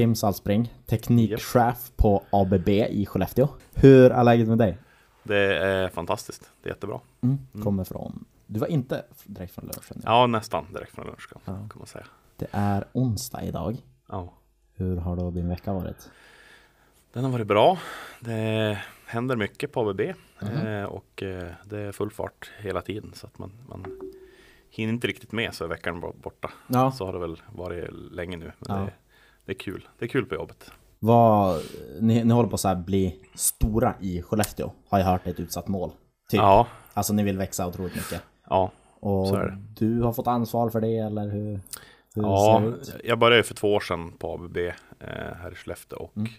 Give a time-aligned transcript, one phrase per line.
[0.00, 3.48] Kim Saltspring, teknikchef på ABB i Skellefteå.
[3.74, 4.78] Hur är läget med dig?
[5.22, 6.50] Det är fantastiskt.
[6.62, 7.00] Det är jättebra.
[7.20, 7.38] Mm.
[7.64, 8.24] Kommer från...
[8.46, 10.02] Du var inte direkt från lunchen?
[10.04, 12.06] Ja, nästan direkt från lunch kan, kan man säga.
[12.36, 13.76] Det är onsdag idag.
[14.08, 14.32] Ja.
[14.74, 16.10] Hur har då din vecka varit?
[17.12, 17.78] Den har varit bra.
[18.20, 23.26] Det händer mycket på ABB eh, och eh, det är full fart hela tiden så
[23.26, 23.86] att man, man
[24.70, 26.50] hinner inte riktigt med så är veckan bo- borta.
[26.66, 26.92] Ja.
[26.92, 28.52] Så har det väl varit länge nu.
[28.58, 28.84] Men Ja.
[28.84, 28.92] det,
[29.50, 29.88] det är kul.
[29.98, 30.70] Det är kul på jobbet.
[30.98, 31.60] Vad,
[32.00, 35.68] ni, ni håller på att bli stora i Skellefteå, har jag hört är ett utsatt
[35.68, 35.90] mål.
[36.30, 36.38] Typ.
[36.38, 38.22] Ja, Alltså ni vill växa otroligt mycket.
[38.48, 39.56] ja, Och Så är det.
[39.86, 41.60] du har fått ansvar för det eller hur,
[42.14, 42.62] hur ja.
[43.04, 44.72] Jag började för två år sedan på ABB eh,
[45.42, 46.30] här i Skellefteå och Mm.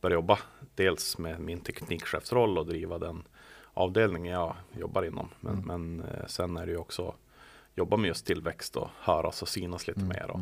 [0.00, 0.38] började jobba
[0.74, 3.22] dels med min teknikchefsroll och driva den
[3.74, 5.28] avdelningen jag jobbar inom.
[5.40, 5.66] Men, Mm.
[5.96, 7.14] men eh, sen är det ju också
[7.74, 10.30] jobba med just tillväxt och höras och synas Mm, lite mer.
[10.30, 10.40] Och,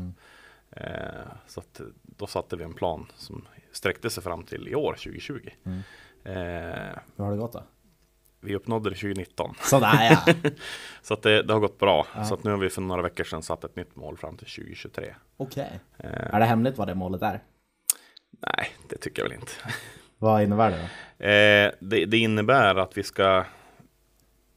[0.71, 1.63] eh, så
[2.03, 5.51] då satte vi en plan som sträckte sig fram till i år, 2020.
[5.65, 5.79] Mm.
[6.25, 7.63] Eh, Hur har det gått då?
[8.41, 9.55] vi uppnådde det 2019.
[9.61, 10.35] Sådär ja!
[11.03, 12.07] Så att det, det har gått bra.
[12.29, 14.47] Så att nu har vi för några veckor sedan satt ett nytt mål fram till
[14.47, 15.15] 2023.
[15.37, 15.81] Okej.
[15.99, 17.43] Eh, Är det hemligt vad det målet är?
[18.57, 19.53] nej, det tycker jag väl inte.
[20.19, 21.25] Vad innebär det då?
[21.25, 23.45] Eh, det, det innebär att vi ska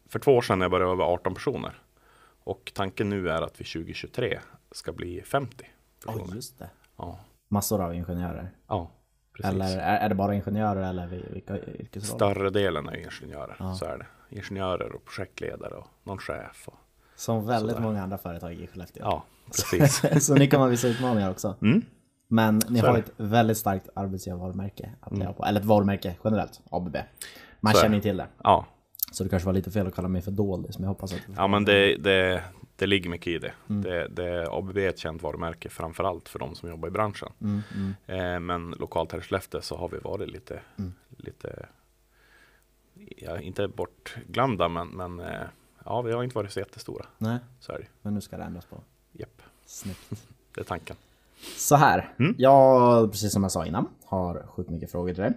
[0.10, 1.82] För två år sedan jag började över 18 personer
[2.44, 4.40] Och tanken nu är att vi 2023
[4.72, 5.66] ska bli 50
[6.06, 6.70] Ja, personer just det.
[6.98, 8.52] Ja, Massor av ingenjörer.
[8.68, 8.92] ja
[9.38, 12.16] precis Eller är, det bara ingenjörer eller vi- vilka yrkesroller?
[12.34, 16.74] Större delen är ingenjörer, så är det Ingenjörer och projektledare och någon chef och,
[17.16, 17.88] Som väldigt Sådär.
[17.88, 19.04] många andra företag i Skellefteå.
[19.04, 21.56] Ja, precis så ni kan ha vissa utmaningar också.
[21.62, 21.82] mm.
[22.28, 25.46] Men ni Så har ett väldigt starkt arbetsgivarvarumärke att leva på.
[25.46, 26.98] Eller ett varumärke generellt, ABB.
[27.60, 28.28] Man Så känner ju till det.
[28.44, 28.66] Ja,
[29.12, 31.20] Så det kanske var lite fel att kalla mig för doldis, men jag hoppas att...
[31.38, 32.44] ja men det, det,
[32.76, 33.54] det ligger mycket i det.
[33.70, 33.82] Mm.
[33.82, 37.62] det, det ABB är ett känt varumärke framförallt för de som jobbar i branschen Mm,
[37.76, 37.94] mm.
[38.34, 40.94] Eh, men lokalt här i Skellefteå så har vi varit lite, Mm.
[41.18, 41.66] lite
[43.18, 45.42] ja, inte bortglömda men, men eh,
[45.86, 47.06] ja, vi har inte varit så jättestora.
[47.18, 48.78] Nej, Så men nu ska det ändras på.
[49.12, 50.28] Japp, Snyggt.
[50.56, 50.96] det är tanken.
[51.58, 52.36] Så här, Mm.
[52.38, 55.34] jag, precis som jag sa innan, har sjukt mycket frågor till dig.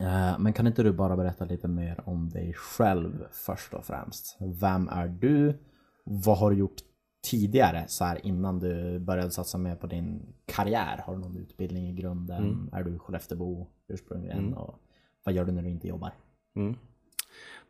[0.00, 4.36] Eh, Men kan inte du bara berätta lite mer om dig själv först och främst?
[4.40, 5.58] Vem är du?
[6.04, 6.76] Vad har du gjort
[7.24, 11.02] tidigare så här innan du började satsa mer på din karriär?
[11.06, 12.42] Har du någon utbildning i grunden?
[12.44, 12.70] Mm.
[12.72, 14.54] Är du Skellefteåbo ursprungligen?
[14.54, 14.78] Och
[15.24, 16.10] vad gör du när du inte jobbar?
[16.56, 16.74] Mm.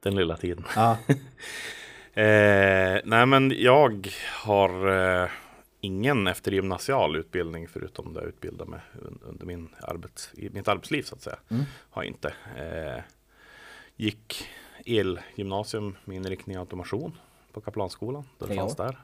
[0.01, 0.65] Den lilla tiden.
[0.77, 0.97] Ja,
[2.15, 4.09] Eh, nej men jag
[4.45, 4.89] har
[5.23, 5.29] eh,
[5.81, 11.15] ingen eftergymnasial utbildning förutom det jag utbildade mig un- under min arbets, mitt arbetsliv så
[11.15, 11.37] att säga.
[11.51, 11.63] Mm.
[11.91, 12.35] Har inte.
[12.57, 13.03] Eh,
[13.97, 14.45] gick
[14.87, 17.13] elgymnasium med inriktning automation
[17.53, 18.25] på Kaplanskolan.
[18.39, 18.85] Det Tre fanns år.
[18.85, 18.99] där.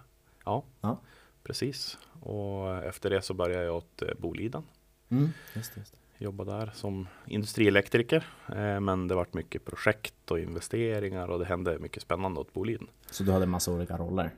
[0.44, 1.00] Ja, Ja.
[1.42, 1.98] precis.
[2.20, 4.62] Och efter det så började jag åt eh, Boliden.
[5.08, 5.28] mm.
[5.54, 5.80] just det.
[5.80, 5.98] Just det.
[6.24, 8.26] Jobbade där som industrielektriker.
[8.56, 12.86] Eh, men det vart mycket projekt och investeringar och det hände mycket spännande åt Boliden.
[13.10, 14.30] Så du hade massa olika roller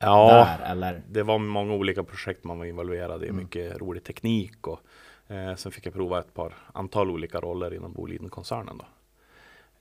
[0.00, 0.28] Ja,
[0.58, 1.02] där, eller?
[1.08, 4.80] det var många olika projekt man var involverad i, mycket rolig teknik och
[5.26, 8.78] eh, sen fick jag prova ett par antal olika roller inom Boliden-koncernen.
[8.78, 8.84] Då.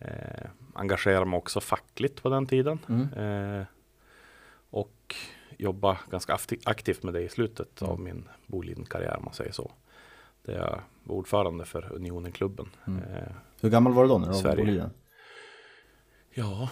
[0.05, 3.13] Eh, engagerade mig också fackligt på den tiden Mm.
[3.13, 3.65] eh,
[5.07, 5.15] och
[5.61, 9.71] jobba ganska akti- aktivt med det i slutet av min Boliden-karriär om man säger så.
[10.45, 12.69] Där jag var ordförande för Unionen-klubben.
[12.87, 13.31] Eh,
[13.61, 14.55] Hur gammal var du då när du var på.
[14.57, 14.89] Boliden?
[16.33, 16.69] ja,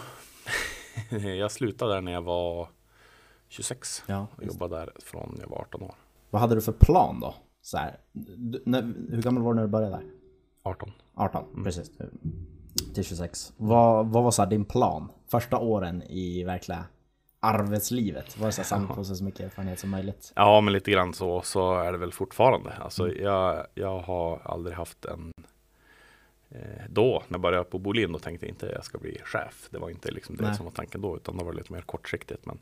[1.38, 2.68] jag slutade där när jag var
[3.48, 5.94] 26 Ja, och jobbade där från jag var 18 år.
[6.30, 7.34] Vad hade du för plan då?
[7.62, 7.98] Så här,
[8.36, 10.04] du, när, hur gammal var du när du började där?
[10.62, 10.92] 18.
[11.14, 11.64] 18, Mm.
[11.64, 11.90] precis.
[12.94, 13.52] Till 26.
[13.56, 15.08] Vad, vad var så här din plan?
[15.28, 16.84] Första åren i verkliga
[17.40, 18.38] arbetslivet?
[18.38, 20.32] Var det så här samla på sig så mycket erfarenhet som möjligt?
[20.36, 22.72] Ja, men lite grann så, så är det väl fortfarande.
[22.72, 23.22] Alltså, Mm.
[23.24, 25.32] jag, jag har aldrig haft en...
[26.50, 29.20] Eh, då, när jag började på Bolin, då tänkte jag inte att jag ska bli
[29.24, 29.68] chef.
[29.70, 30.56] Det var inte liksom det Nej.
[30.56, 32.46] som var tanken då, utan det var lite mer kortsiktigt.
[32.46, 32.58] Men,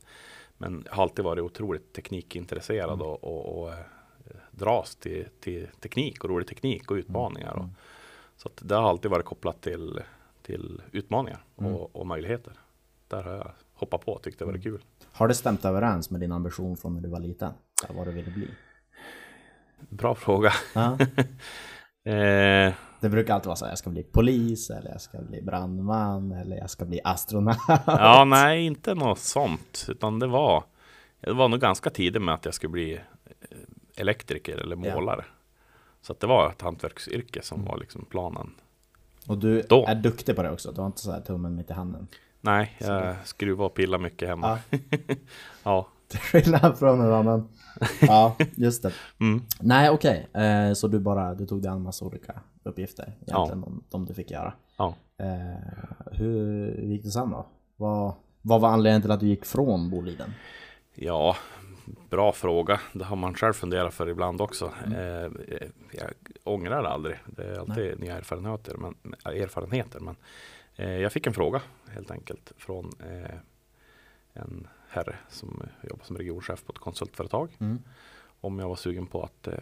[0.58, 3.06] men jag har alltid varit otroligt teknikintresserad Mm.
[3.06, 3.78] och, och, och eh,
[4.50, 7.52] dras till, till teknik och rolig teknik och utmaningar.
[7.54, 7.64] Mm.
[7.64, 7.70] Och,
[8.36, 10.00] så det har alltid varit kopplat till,
[10.42, 11.74] till utmaningar Mm.
[11.74, 12.52] och, och möjligheter.
[13.08, 14.52] Där har jag hoppat på och tyckt det Mm.
[14.54, 14.82] varit kul.
[15.12, 17.52] Har det stämt överens med din ambition från när du var liten?
[17.88, 18.48] Vad du ville bli?
[19.88, 20.52] Bra fråga.
[20.74, 20.98] Ja.
[22.06, 25.42] Eh, Det brukar alltid vara så här, jag ska bli polis, eller jag ska bli
[25.42, 27.56] brandman, eller jag ska bli astronaut.
[27.86, 29.86] Ja, nej, inte något sånt.
[29.88, 30.64] Utan det var,
[31.20, 33.00] det var nog ganska tidigt med att jag skulle bli eh,
[33.96, 34.94] elektriker eller Ja.
[34.94, 35.24] målare.
[36.02, 38.50] Så att det var ett hantverksyrke som var liksom planen.
[39.28, 39.86] Och du Då.
[39.86, 42.06] är duktig på det också, du har inte så här tummen mitt i handen.
[42.44, 44.58] Nej, jag skruvade och pillade mycket hemma.
[45.62, 47.48] Ja, Till skillnad från en annan.
[48.00, 48.92] Ja, just det.
[49.20, 49.42] Mm.
[49.60, 50.28] Nej, okej.
[50.32, 53.12] Eh, så du bara, du tog dig an massa olika uppgifter.
[53.26, 54.52] Egentligen de, de du fick göra.
[54.76, 54.94] Ja.
[55.18, 57.46] Eh, hur gick det sen då?
[57.76, 60.34] Vad, vad var anledningen till att du gick från Boliden?
[60.94, 61.36] Ja,
[62.10, 62.80] bra fråga.
[62.92, 64.72] Det har man själv funderat för ibland också.
[64.86, 64.98] Mm.
[64.98, 65.32] Eh,
[65.92, 66.10] jag
[66.44, 67.16] ångrar aldrig.
[67.26, 68.76] Det är alltid nya erfarenheter.
[68.76, 68.94] Men,
[69.24, 70.16] erfarenheter, men
[70.76, 73.36] jag fick en fråga helt enkelt från eh,
[74.32, 77.56] en herre som jobbar som regionchef på ett konsultföretag.
[77.60, 77.82] Mm.
[78.40, 79.54] Om jag var sugen på att eh,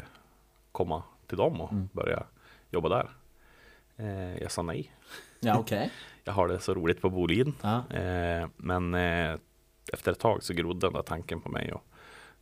[0.73, 1.89] komma till dem och Mm.
[1.93, 2.23] börja
[2.71, 3.11] jobba där.
[3.97, 4.93] Eh, jag sa nej.
[5.41, 5.91] Ja, okej.
[6.25, 7.55] Jag har det så roligt på Boliden.
[7.63, 7.91] Ja.
[7.97, 9.35] Eh, men eh,
[9.93, 11.73] efter ett tag så grodde den där tanken på mig.
[11.73, 11.85] Och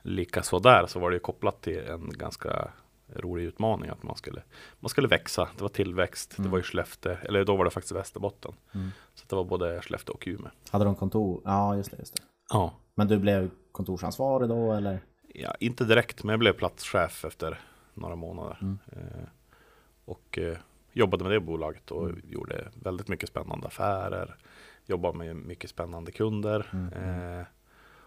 [0.03, 2.71] likaså där så var det kopplat till en ganska
[3.17, 4.43] rolig utmaning att man skulle,
[4.81, 5.49] man skulle växa.
[5.57, 6.39] Det var tillväxt.
[6.39, 6.45] Mm.
[6.47, 8.53] Det var ju Skellefteå, eller då var det faktiskt Västerbotten.
[8.75, 8.89] Mm.
[9.15, 10.51] Så det var både Skellefteå och Umeå.
[10.71, 11.41] Hade de kontor?
[11.45, 12.23] Ja, just det, just det.
[12.51, 12.73] Ja.
[12.95, 15.01] Men du blev kontorsansvarig då eller?
[15.35, 17.61] ja, inte direkt, men jag blev platschef efter
[17.95, 18.59] några månader.
[18.63, 18.79] Mm.
[18.93, 19.25] Eh,
[20.05, 20.57] och eh,
[20.93, 22.21] jobbade med det bolaget och Mm.
[22.25, 24.37] gjorde väldigt mycket spännande affärer.
[24.87, 26.67] Jobbade med mycket spännande kunder.
[26.73, 27.47] Mm, Eh,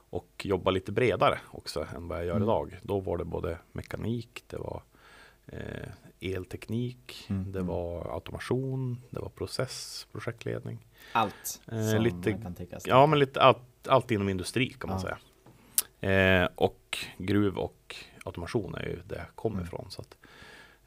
[0.10, 2.44] och jobba lite bredare också än vad jag gör Mm.
[2.44, 2.80] idag.
[2.84, 4.82] Då var det både mekanik, det var
[5.48, 7.68] eh, elteknik, Mm, det mm.
[7.68, 10.86] var automation, det var process, projektledning.
[11.12, 12.40] Allt Eh, lite-.
[12.86, 15.04] Ja, men lite allt, allt inom industri kan man Ja.
[15.04, 15.18] säga.
[16.44, 17.96] Eh, och gruv och
[18.26, 19.66] automation är ju det jag kommer Mm.
[19.68, 19.86] ifrån.
[19.92, 20.18] Så, att,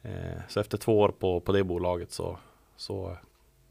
[0.02, 2.38] eh, så efter två år på, på det bolaget så,
[2.76, 3.16] så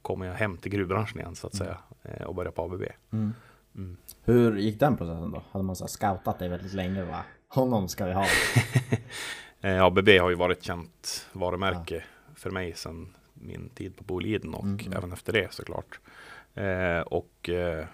[0.01, 1.65] kommer jag hem till gruvbranschen igen så att Mm.
[1.67, 2.83] säga eh, och börjar på ABB.
[3.11, 3.33] Mm.
[3.75, 3.97] Mm.
[4.23, 5.43] Hur gick den processen då?
[5.51, 7.23] Hade man så scoutat dig väldigt länge va?
[7.47, 8.25] Honom ska vi ha.
[9.61, 12.03] Eh, ABB har ju varit ett känt varumärke
[12.35, 14.93] för mig sedan min tid på Boliden och Mm, mm.
[14.97, 15.99] även efter det såklart.
[16.53, 17.85] Eh, och eh,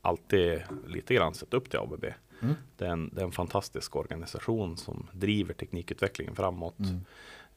[0.00, 2.04] alltid lite grann sett upp till ABB.
[2.42, 2.54] Mm.
[2.76, 6.78] Det är, en, det är en fantastisk organisation som driver teknikutvecklingen framåt.
[6.78, 7.04] Mm.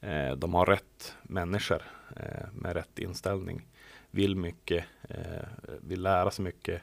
[0.00, 1.82] Eh, de har rätt människor
[2.16, 3.66] eh, med rätt inställning.
[4.10, 5.48] Vill mycket, eh,
[5.80, 6.82] vill lära sig mycket.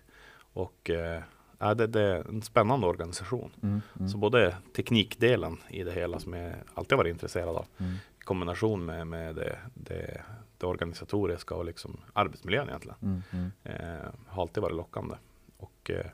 [0.53, 1.21] Och eh,
[1.57, 3.51] ja, det, det är en spännande organisation.
[3.63, 3.81] Mm.
[3.99, 4.09] Mm.
[4.09, 7.65] Så både teknikdelen i det hela som jag alltid varit intresserad av.
[7.77, 7.93] Mm.
[7.93, 10.21] I kombination med, med det, det,
[10.57, 12.97] det organisatoriska och liksom arbetsmiljön egentligen.
[13.01, 13.21] Mm.
[13.31, 13.51] Mm.
[13.63, 15.15] Eh, har alltid varit lockande.
[15.57, 16.05] Och eh,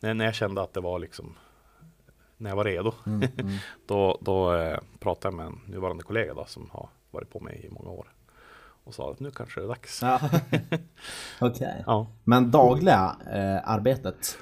[0.00, 1.34] när, när jag kände att det var liksom
[2.36, 2.92] när jag var redo.
[3.06, 3.28] Mm.
[3.86, 7.66] Då, då eh, pratade jag med en nuvarande kollega då, som har varit på mig
[7.66, 8.12] i många år.
[8.84, 10.02] Och sa att nu kanske det är dags.
[10.02, 10.20] Ja.
[11.40, 11.84] Okej.
[11.86, 14.38] Ja, Men dagliga eh, arbetet.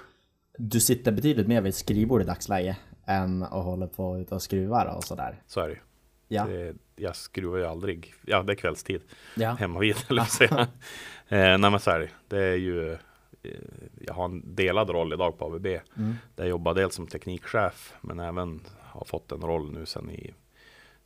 [0.58, 4.42] Du sitter betydligt mer vid ett skrivbord i dagsläge än att hålla på ute och
[4.42, 5.42] skruvar och sådär.
[5.46, 5.80] så är det ju.
[6.28, 6.46] Ja.
[6.46, 8.14] Det, jag skruvar ju aldrig.
[8.26, 9.02] Ja, det är kvällstid.
[9.36, 9.50] Ja.
[9.50, 10.60] hemma vid eller säga.
[11.28, 12.08] eh, nej men så är det.
[12.28, 12.98] Det är ju eh,
[14.00, 15.66] Jag har en delad roll idag på ABB.
[15.66, 15.80] Mm.
[16.34, 20.34] Där jag jobbar dels som teknikchef men även har fått en roll nu sen i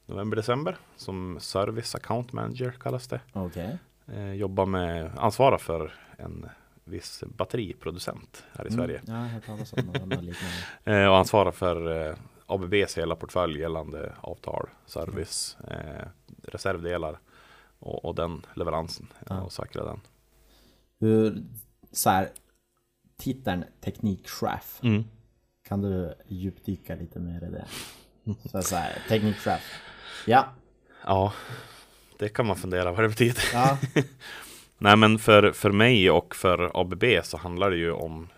[0.06, 3.20] november, december som service account manager kallas det.
[3.32, 3.78] Okej.
[4.06, 6.48] Eh, jobbar med, ansvarar för en
[6.84, 9.00] viss batteriproducent här i Sverige.
[9.08, 9.28] Mm.
[9.46, 10.34] Ja, något liknande.
[10.84, 12.16] Eh, och ansvarar för eh,
[12.46, 16.06] ABBs hela portfölj gällande avtal, service, eh,
[16.42, 17.18] reservdelar
[17.78, 19.40] och, och den leveransen Ja.
[19.40, 20.00] och säkra den.
[21.00, 21.42] Hur,
[21.92, 22.28] så här,
[23.16, 24.80] titeln teknikchef.
[24.82, 25.04] Mm.
[25.68, 27.66] Kan du djupdyka lite mer i det?
[28.50, 29.62] Så, så här, teknikchef.
[30.26, 30.44] Ja.
[31.04, 31.32] Ja,
[32.18, 33.42] det kan man fundera vad det betyder.
[33.52, 33.78] Ja.
[34.78, 38.28] Nej men för, för mig och för ABB så handlar det ju om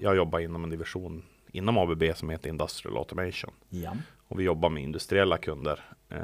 [0.00, 1.22] Jag jobbar inom en division
[1.52, 3.50] inom ABB som heter Industrial Automation.
[3.68, 3.92] ja.
[4.28, 6.18] Och vi jobbar med industriella kunder eh,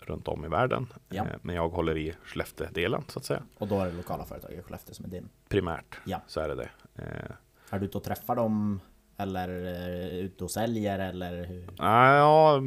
[0.00, 0.86] runt om i världen.
[1.08, 1.22] Ja.
[1.22, 3.42] Eh, men jag håller i Skellefteå-delen så att säga.
[3.58, 5.28] Och då är det lokala företag i Skellefteå som är din.
[5.48, 6.20] Primärt Ja.
[6.26, 6.68] så är det det.
[6.98, 7.30] Eh,
[7.70, 8.80] Är du ute och träffar dem?
[9.16, 11.68] Eller eh, ute och säljer eller hur?
[11.78, 12.62] Ja,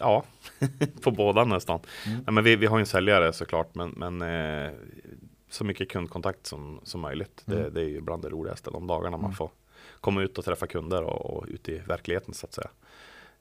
[0.00, 0.24] ja
[1.02, 1.80] på båda nästan.
[2.06, 2.18] Mm.
[2.26, 4.72] Nej, men vi, vi har ju en säljare såklart, men, men eh,
[5.50, 7.42] så mycket kundkontakt som, som möjligt.
[7.44, 7.74] Det, Mm.
[7.74, 9.34] det är ju bland det roligaste de dagarna man Mm.
[9.36, 9.50] får
[10.00, 12.70] komma ut och träffa kunder och, och ut i verkligheten så att säga.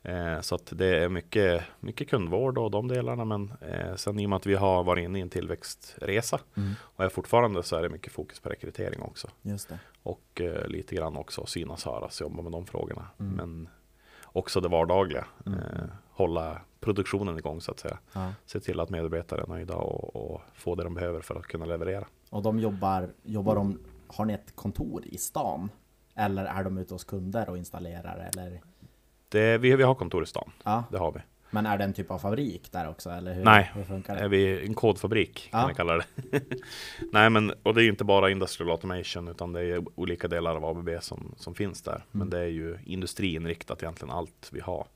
[0.04, 4.26] Eh, så att det är mycket, mycket kundvård och de delarna, men eh, sen i
[4.26, 6.74] och med att vi har varit inne i en tillväxtresa Mm.
[6.82, 9.28] och är fortfarande så är det mycket fokus på rekrytering också.
[9.42, 9.80] Det.
[10.04, 13.06] Och eh, lite grann också synas, höras, jobba med de frågorna.
[13.20, 13.34] Mm.
[13.34, 13.70] Men
[14.32, 15.26] också det vardagliga.
[15.46, 15.60] Mm.
[15.60, 18.00] Eh, hålla produktionen igång så att säga.
[18.14, 18.34] Ja.
[18.46, 21.66] Se till att medarbetare är nöjda och, och få det de behöver för att kunna
[21.66, 22.08] leverera.
[22.30, 25.70] Och de jobbar, jobbar de, har ni ett kontor i stan?
[26.16, 28.62] Eller är de ute hos kunder och installerar eller?
[29.30, 31.20] Det, vi, vi har kontor i stan, Ja, det har vi.
[31.52, 33.10] Men är det en typ av fabrik där också?
[33.10, 33.72] Eller hur, Nej.
[33.74, 34.28] hur funkar Är det?
[34.28, 35.68] vi en kodfabrik kan Ja.
[35.68, 36.06] vi kalla det.
[37.12, 40.56] Nej men och det är ju inte bara Industrial Automation utan det är olika delar
[40.56, 42.04] av ABB som, som finns där.
[42.12, 42.30] Men Mm.
[42.30, 44.88] det är ju industriinriktat egentligen allt vi har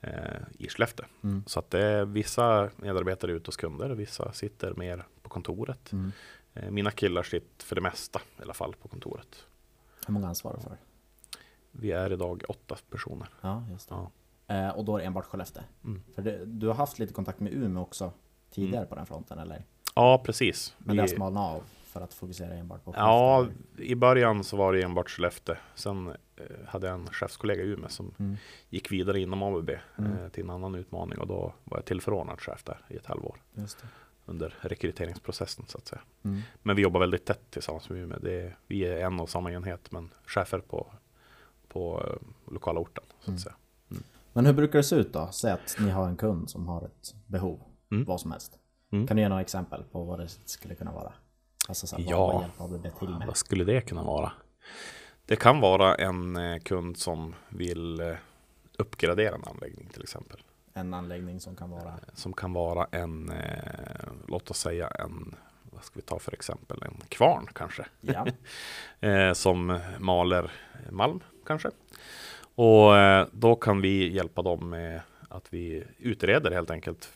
[0.00, 0.10] eh,
[0.58, 1.06] i Skellefteå.
[1.24, 1.42] Mm.
[1.46, 5.92] Så att det är vissa medarbetare ute hos kunder, vissa sitter mer på kontoret.
[5.92, 6.12] Mm.
[6.54, 9.44] Eh, mina killar sitter för det mesta i alla fall på kontoret.
[10.06, 10.76] Hur många ansvarar för?
[11.70, 13.28] Vi är idag åtta personer.
[13.40, 13.94] Ja, just det.
[13.94, 14.10] Ja.
[14.48, 15.62] Eh, och då är det enbart Skellefteå?
[15.84, 16.02] Mm.
[16.14, 18.12] För du, du har haft lite kontakt med Umeå också
[18.50, 19.64] tidigare på den fronten eller?
[19.94, 20.74] Ja, precis.
[20.78, 23.84] Men det Vi- smalnat av för att fokusera enbart på Ja, Skellefteå?
[23.84, 25.56] i början så var det enbart Skellefteå.
[25.74, 28.36] Sen eh, hade jag en chefskollega i Umeå som Mm.
[28.70, 30.12] gick vidare inom ABB Mm.
[30.18, 33.36] eh, till en annan utmaning och då var jag tillförordnad chef där i ett halvår
[33.52, 33.66] det.
[34.26, 36.00] under rekryteringsprocessen så att säga.
[36.22, 36.40] Mm.
[36.62, 38.18] Men vi jobbar väldigt tätt tillsammans med Umeå.
[38.18, 40.86] Det vi är en och samma enhet men chefer på,
[41.68, 43.38] på eh, lokala orten så att Mm.
[43.38, 43.54] säga.
[44.38, 45.28] Men hur brukar det se ut då?
[45.32, 47.60] Säg att ni har en kund som har ett behov,
[47.92, 48.04] Mm.
[48.04, 48.52] vad som helst.
[48.92, 49.06] Mm.
[49.06, 51.12] Kan du ge några exempel på vad det skulle kunna vara?
[51.68, 52.48] Alltså så här, Ja.
[52.58, 53.26] vad, ABB till med?
[53.26, 54.32] Vad skulle det kunna vara?
[55.26, 58.14] Det kan vara en eh, kund som vill eh,
[58.78, 60.40] uppgradera en anläggning till exempel.
[60.74, 61.94] En anläggning som kan vara...
[62.14, 66.82] Som kan vara en, eh, låt oss säga en, vad ska vi ta för exempel,
[66.82, 67.86] en kvarn kanske.
[68.00, 68.26] Ja,
[69.08, 70.52] Eh, som maler
[70.90, 71.70] malm kanske.
[72.58, 77.12] Och eh, då kan vi hjälpa dem med att vi utreder helt enkelt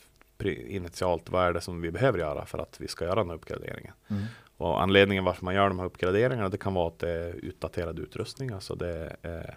[0.67, 3.35] initialt vad är det som vi behöver göra för att vi ska göra den här
[3.35, 3.93] uppgraderingen.
[4.07, 4.23] mm.
[4.57, 7.99] Och anledningen varför man gör de här uppgraderingarna det kan vara att det är utdaterad
[7.99, 8.51] utrustning.
[8.51, 9.53] Alltså det eh,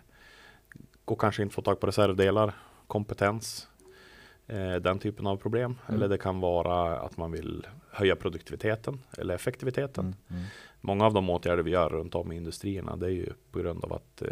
[1.04, 2.54] går kanske inte att få tag på reservdelar,
[2.86, 3.68] kompetens,
[4.46, 5.78] eh, den typen av problem.
[5.86, 5.96] Mm.
[5.96, 10.04] Eller det kan vara att man vill höja produktiviteten eller effektiviteten.
[10.04, 10.16] Mm.
[10.30, 10.44] Mm.
[10.80, 13.84] Många av de åtgärder vi gör runt om i industrierna det är ju på grund
[13.84, 14.28] av att eh,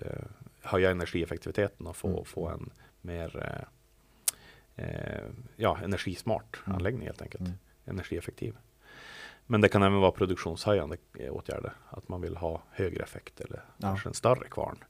[0.65, 2.25] höja energieffektiviteten och få, Mm.
[2.25, 3.37] få en mer
[4.77, 5.25] eh, eh,
[5.57, 6.77] ja, energismart Mm.
[6.77, 7.41] anläggning helt enkelt.
[7.41, 7.53] Mm.
[7.85, 8.57] Energieffektiv.
[9.47, 10.97] Men det kan även vara produktionshöjande
[11.31, 11.73] åtgärder.
[11.91, 13.63] Att man vill ha högre effekt eller Ja.
[13.89, 14.85] kanske en större kvarn.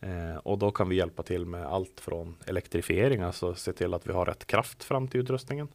[0.00, 4.06] Eh, och då kan vi hjälpa till med allt från elektrifiering, alltså se till att
[4.06, 5.68] vi har rätt kraft fram till utrustningen.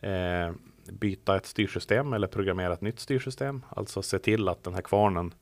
[0.00, 0.52] Eh,
[0.92, 3.64] byta ett styrsystem eller programmera ett nytt styrsystem.
[3.68, 5.34] Alltså se till att den här kvarnen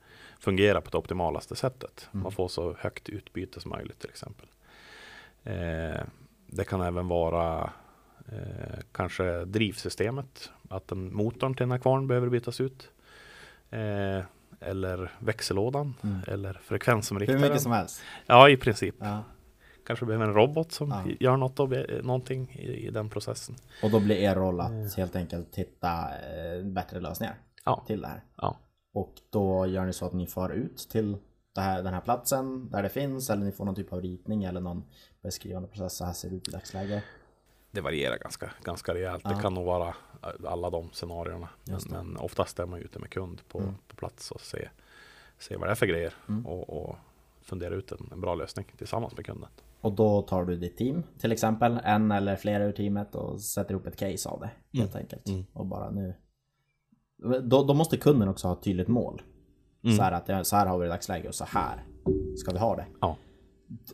[0.45, 2.09] fungerar på det optimalaste sättet.
[2.13, 2.23] Mm.
[2.23, 4.47] Man får så högt utbyte som möjligt till exempel.
[5.45, 6.03] Eh,
[6.47, 7.71] det kan även vara
[8.33, 10.51] eh, kanske drivsystemet.
[10.71, 12.91] Att den, motorn till den här kvarnen behöver bytas ut.
[13.71, 14.21] Eh,
[14.61, 15.95] eller växellådan.
[16.03, 16.19] Mm.
[16.27, 17.41] Eller Hur frekvensomriktaren.
[17.41, 18.03] mycket som helst.
[18.27, 18.95] Ja, i princip.
[18.99, 19.23] Ja.
[19.87, 21.13] Kanske behöver en robot som Ja.
[21.21, 23.55] gör något av, någonting i, i den processen.
[23.83, 27.35] Och då blir er roll att helt enkelt hitta eh, bättre lösningar
[27.65, 27.85] Ja.
[27.87, 28.21] till det här.
[28.37, 28.59] Ja.
[28.93, 31.17] Och då gör ni så att ni far ut till
[31.57, 34.61] här, den här platsen där det finns eller ni får någon typ av ritning eller
[34.61, 34.85] någon
[35.23, 35.97] beskrivande process.
[35.97, 37.05] Så här ser det ut i dagsläget.
[37.71, 39.23] Det varierar ganska, ganska rejält.
[39.25, 39.31] Ja.
[39.31, 39.95] Det kan nog vara
[40.47, 41.49] alla de scenarierna.
[41.65, 43.75] Men, men oftast är man ute med kund på, Mm.
[43.89, 44.73] på plats och ser,
[45.39, 46.15] ser vad det är för grejer.
[46.29, 46.47] Mm.
[46.47, 46.97] Och, och
[47.43, 49.49] fundera ut en, en bra lösning tillsammans med kunden.
[49.81, 53.71] Och då tar du ditt team till exempel, en eller flera ur teamet och sätter
[53.71, 55.29] ihop ett case av det helt enkelt.
[55.29, 55.45] Mm.
[55.53, 56.15] Och bara nu.
[57.43, 59.23] Då, då måste kunden också ha ett tydligt mål.
[59.85, 59.97] Mm.
[59.97, 61.85] Så här att ja, så här har vi det i dagsläget och så här
[62.37, 62.87] ska vi ha det.
[63.01, 63.17] Ja.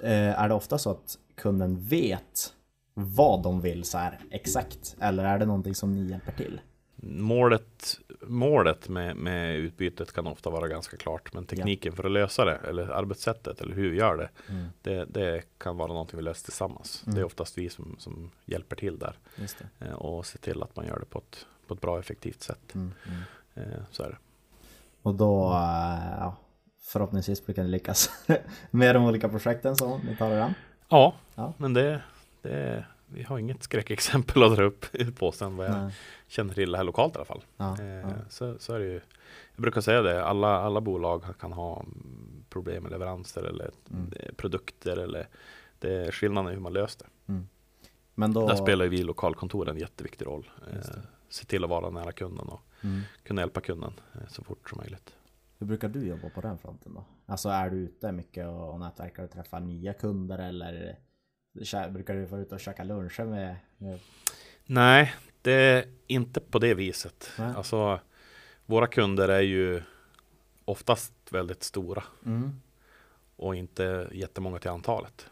[0.02, 2.54] Eh, är det ofta så att kunden vet
[2.94, 4.96] vad de vill så här exakt?
[5.00, 6.60] Eller är det någonting som ni hjälper till?
[7.02, 11.34] Målet, målet med, med utbytet kan ofta vara ganska klart.
[11.34, 14.28] Men tekniken för att lösa det, eller arbetssättet, eller hur vi gör det.
[14.52, 14.66] Mm.
[14.82, 17.02] Det, det kan vara någonting vi löser tillsammans.
[17.06, 17.14] Mm.
[17.14, 19.18] Det är oftast vi som, som hjälper till där.
[19.78, 22.74] Eh, Och ser till att man gör det på ett, på ett bra effektivt sätt.
[22.74, 23.72] Mm, mm.
[23.72, 24.16] Eh, Så är det.
[25.02, 26.36] Och då, eh, ja,
[26.80, 28.10] förhoppningsvis brukar ni lyckas
[28.70, 30.54] med de olika projekten som ni tar er an.
[30.88, 31.52] Ja, Ja.
[31.56, 32.02] men det,
[32.42, 34.86] det, vi har inget skräckexempel att dra upp
[35.18, 35.94] på sen vad jag Nej.
[36.28, 37.44] känner till här lokalt i alla fall.
[37.56, 38.08] Ja, Eh, ja.
[38.28, 39.00] Så, så är det ju.
[39.54, 44.10] Jag brukar säga det, alla, alla bolag kan ha mm, problem med leveranser eller Mm.
[44.36, 45.28] produkter eller
[45.78, 47.32] det, skillnaden är hur man löser det.
[48.14, 48.48] Men då...
[48.48, 50.50] Där spelar ju vi lokalkontor en jätteviktig roll.
[51.28, 53.00] Se till att vara nära kunden och Mm.
[53.22, 55.16] kunna hjälpa kunden eh, så fort som möjligt.
[55.58, 57.04] Hur brukar du jobba på den fronten då?
[57.26, 60.98] Alltså är du ute mycket och, nätverkar och träffar nya kunder eller
[61.90, 63.98] brukar du vara ute och käka luncher med, med
[64.66, 67.30] Nej, det är inte på det viset.
[67.38, 67.52] Nej.
[67.56, 68.00] Alltså,
[68.66, 69.82] våra kunder är ju
[70.64, 72.60] oftast väldigt stora mm.
[73.36, 75.26] och inte jättemånga till antalet.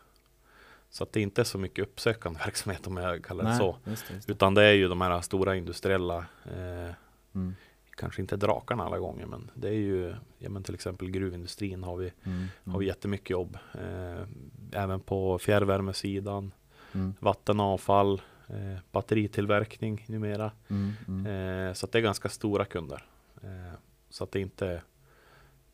[0.96, 3.76] Så att det är inte så mycket uppsökande verksamhet om jag kallar det Nej, så.
[3.84, 4.32] Just det, just det.
[4.32, 6.92] Utan det är ju de här stora industriella, eh,
[7.34, 7.54] Mm.
[7.96, 11.96] kanske inte drakarna alla gånger, men det är ju, ja men till exempel gruvindustrin har
[11.96, 12.46] vi, Mm.
[12.72, 13.58] har vi jättemycket jobb.
[13.74, 14.26] Eh,
[14.72, 16.52] även på fjärrvärmesidan,
[16.92, 17.14] Mm.
[17.20, 20.52] vattenavfall, eh, batteritillverkning numera.
[20.68, 20.92] Mm.
[21.08, 21.26] Mm.
[21.68, 23.04] Eh, så det är ganska stora kunder.
[23.42, 23.72] Eh,
[24.10, 24.82] så att det inte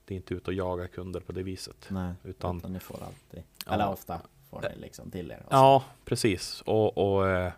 [0.05, 1.87] det är inte ut och jaga kunder på det viset.
[1.88, 3.73] Nej, Utan- utan, ni får alltid, Ja.
[3.73, 4.21] eller ofta
[4.61, 5.47] får ni liksom till er.
[5.50, 6.62] Ja, precis.
[6.66, 7.52] Och, och eh,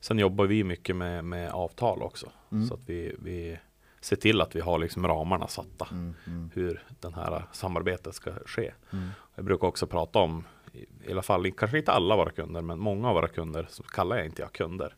[0.00, 2.32] sen jobbar vi mycket med, med avtal också.
[2.52, 2.68] Mm.
[2.68, 3.58] Så att vi, vi
[4.00, 5.88] ser till att vi har liksom ramarna satta.
[5.90, 6.14] Mm.
[6.26, 6.50] Mm.
[6.54, 8.72] Hur den här samarbetet ska ske.
[8.92, 9.08] Mm.
[9.34, 10.44] Jag brukar också prata om,
[11.06, 14.16] i alla fall, kanske inte alla våra kunder, men många av våra kunder, så kallar
[14.16, 14.94] jag inte jag kunder.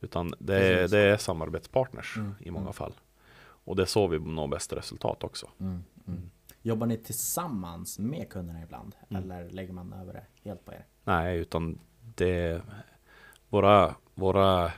[0.00, 2.72] Utan det, är- det är samarbetspartners Mm, i många mm.
[2.72, 2.92] fall.
[3.38, 5.48] Och det är så vi når bästa resultat också.
[5.60, 5.82] Mm.
[6.66, 6.74] Mm.
[6.74, 8.94] Jobbar ni tillsammans med kunderna ibland?
[9.10, 10.86] Eller lägger man över det helt på er?
[11.04, 11.78] Nej, utan
[12.16, 12.62] det
[13.48, 14.72] våra, våra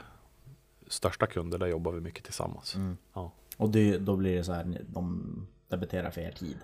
[0.87, 2.75] största kunder, där jobbar vi mycket tillsammans.
[2.75, 2.97] Mm.
[3.13, 3.31] Ja.
[3.57, 6.57] Och det, då blir det så här, de debiterar för er tid.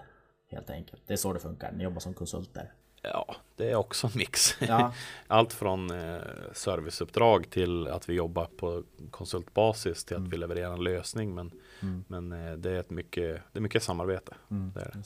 [0.51, 1.01] Helt enkelt.
[1.07, 1.71] Det är så det funkar.
[1.71, 2.73] Ni jobbar som konsulter.
[3.13, 4.61] Ja, det är också en mix.
[4.61, 4.93] Ja,
[5.27, 6.17] Allt från eh,
[6.53, 10.29] serviceuppdrag till att vi jobbar på konsultbasis till att Mm.
[10.29, 11.35] vi levererar en lösning.
[11.35, 12.03] Men, Mm.
[12.07, 14.33] men eh, det, är ett mycket, det är mycket samarbete.
[14.51, 14.71] mm.
[14.73, 15.03] Det det.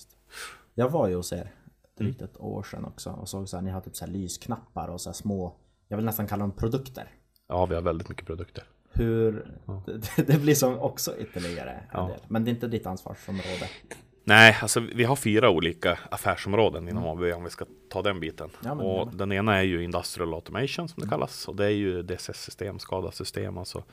[0.73, 1.51] Jag var ju hos er
[1.97, 4.87] drygt ett år sedan också och såg så här, ni har typ så här lysknappar
[4.87, 5.55] och så här små,
[5.87, 7.07] jag vill nästan kalla dem produkter.
[7.47, 8.63] Ja, vi har väldigt mycket produkter.
[8.91, 9.83] Hur, Ja.
[9.85, 12.07] det, det blir som också ytterligare en Ja.
[12.07, 12.19] del.
[12.27, 13.69] Men det är inte ditt ansvarsområde.
[14.29, 18.49] Nej, alltså vi har fyra olika affärsområden inom ABB om vi ska ta den biten.
[18.63, 19.11] Ja, men och gärna.
[19.11, 21.47] den ena är ju Industrial Automation som det kallas.
[21.47, 23.83] Och det är ju DCS-system, SCADA-system, alltså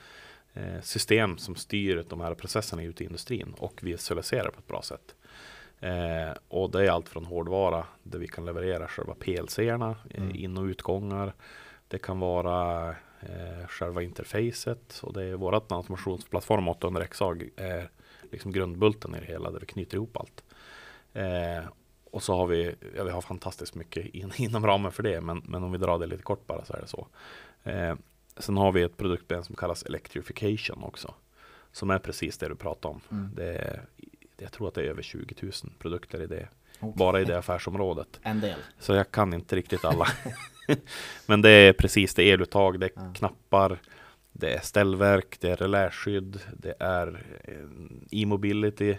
[0.53, 4.81] eh, system som styr de här processerna ute i industrin och visualiserar på ett bra
[4.81, 5.15] sätt.
[5.79, 10.35] Eh, och det är allt från hårdvara där vi kan leverera själva PLC-erna, eh, Mm.
[10.35, 11.33] in och utgångar.
[11.87, 12.89] Det kan vara
[13.19, 17.89] eh, själva interfacet och det är vårat automationsplattform 800XA är
[18.31, 20.43] liksom grundbulten i det hela där vi knyter ihop allt.
[21.13, 21.63] Eh,
[22.11, 25.41] och så har vi, ja, vi har fantastiskt mycket in, inom ramen för det, men,
[25.45, 27.07] men om vi drar det lite kort bara så är det så.
[27.63, 27.95] Eh,
[28.37, 31.13] sen har vi ett produktben som kallas Electrification också,
[31.71, 33.01] som är precis det du pratar om.
[33.11, 33.31] Mm.
[33.35, 33.81] Det är,
[34.37, 36.47] jag tror att det är över 20 000 produkter i det,
[36.79, 36.93] Okej.
[36.97, 38.19] bara i det affärsområdet.
[38.23, 38.59] En del.
[38.79, 40.07] Så jag kan inte riktigt alla.
[41.25, 43.13] Men det är precis det, eluttag, det är Ja.
[43.15, 43.79] knappar,
[44.39, 48.97] det är ställverk, det är reläskydd, det är eh, e-mobility,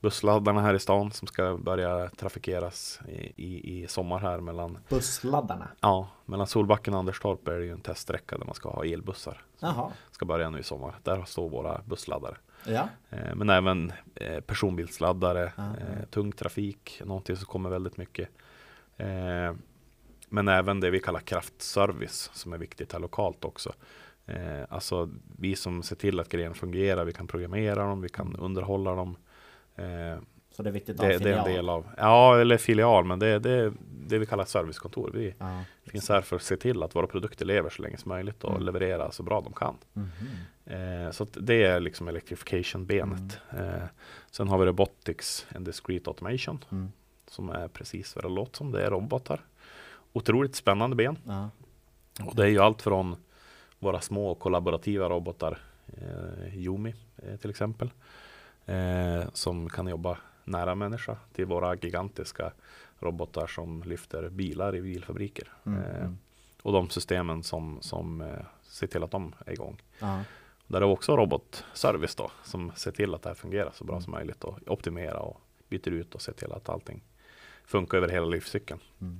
[0.00, 5.68] bussladdarna här i stan som ska börja trafikeras i, i, i sommar här mellan, Bussladdarna.
[5.80, 9.42] ja, mellan Solbacken och Anderstorp är det ju en teststräcka där man ska ha elbussar.
[9.60, 9.92] Jaha.
[10.10, 10.94] Ska börja nu i sommar.
[11.02, 12.36] Där står våra bussladdare.
[12.66, 12.88] Ja.
[13.10, 18.28] Eh, Men även eh, personbilsladdare, Ja, eh, tung trafik, någonting som kommer väldigt mycket.
[20.28, 23.72] Men även det vi kallar kraftservice som är viktigt här lokalt också.
[24.28, 28.36] Eh, Alltså vi som ser till att grejerna fungerar, vi kan programmera dem, vi kan
[28.36, 29.16] underhålla dem.
[29.76, 30.18] Eh,
[30.50, 31.56] Så det är viktigt att ha Det, det är en filial.
[31.56, 33.72] del av, ja eller filial, men det är det,
[34.06, 35.10] det vi kallar servicekontor.
[35.14, 35.62] Vi Ja.
[35.86, 38.50] finns här för att se till att våra produkter lever så länge som möjligt och
[38.50, 38.62] Mm.
[38.62, 39.74] leverera så bra de kan.
[39.92, 40.08] Mhm.
[40.66, 43.38] Eh, så det är liksom electrification-benet.
[43.50, 43.84] Eh,
[44.30, 46.88] sen har vi robotics and discrete automation Mm.
[47.26, 48.72] som är precis vad det låter som.
[48.72, 49.40] Det är robotar.
[50.12, 51.18] Otroligt spännande ben.
[51.26, 51.50] Ja.
[52.26, 53.16] Och det är ju allt från
[53.78, 57.90] våra små kollaborativa robotar, eh, Yumi eh, till exempel,
[58.66, 62.52] eh, som kan jobba nära människa, till våra gigantiska
[62.98, 65.48] robotar som lyfter bilar i bilfabriker.
[65.66, 65.82] Mm.
[65.82, 66.18] Eh, Mm.
[66.62, 69.82] och de systemen som, som eh, ser till att de är igång.
[69.98, 70.20] Ja.
[70.66, 74.02] Där är också robotservice då som ser till att det här fungerar så bra Mm.
[74.02, 77.00] som möjligt och optimera och byter ut och ser till att allting
[77.68, 78.80] funkar över hela livscykeln.
[79.00, 79.18] Mm.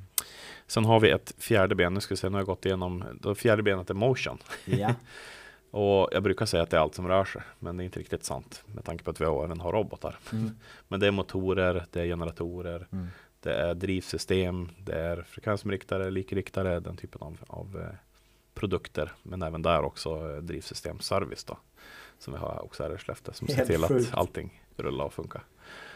[0.67, 3.05] Sen har vi ett fjärde ben, nu ska vi se, nu har jag gått igenom,
[3.21, 4.39] det fjärde benet är motion.
[4.65, 4.95] Ja.
[5.71, 8.01] Och jag brukar säga att det är allt som rör sig, men det är inte
[8.01, 10.19] riktigt sant med tanke på att vi även har robotar.
[10.33, 10.51] Mm.
[10.89, 13.07] Men det är motorer, det är generatorer, Mm.
[13.41, 17.95] det är drivsystem, det är frekvensriktare, likriktare, den typen av, av eh,
[18.55, 19.13] produkter.
[19.23, 21.59] Men även där också eh, drivsystemservice då.
[22.19, 24.09] Som vi har också här i Skellefteå som ser Helt till sjukt.
[24.13, 25.43] att allting rullar och funkar.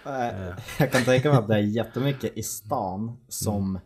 [0.06, 3.80] Eh, Jag kan tänka mig att det är jättemycket i stan som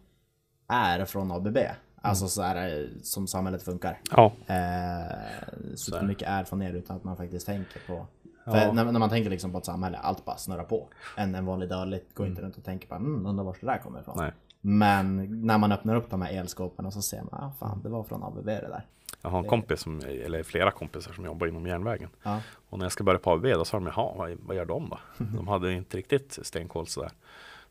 [0.70, 1.00] Mm.
[1.00, 1.58] är från ABB.
[2.00, 4.00] Alltså så är det som samhället funkar.
[4.10, 8.06] Ja, Eh, Så mycket är från er utan att man faktiskt tänker på
[8.48, 8.72] Ja.
[8.72, 10.88] När, när man tänker liksom på ett samhälle, allt bara snurrar på.
[11.16, 13.78] En, en vanlig daglig går inte runt och tänker på mm, undrar vart det där
[13.78, 14.14] kommer ifrån.
[14.18, 14.32] nej.
[14.60, 17.88] Men när man öppnar upp de här elskåpen och så ser man, ah, fan det
[17.88, 18.84] var från ABB det där.
[19.22, 22.08] Jag har en kompis, som, eller flera kompisar som jobbar inom järnvägen.
[22.22, 22.40] Ja.
[22.68, 24.88] Och när jag ska börja på ABB då sa de, jaha, vad, vad gör de
[24.88, 24.98] då?
[25.36, 27.10] De hade inte riktigt stenkoll sådär.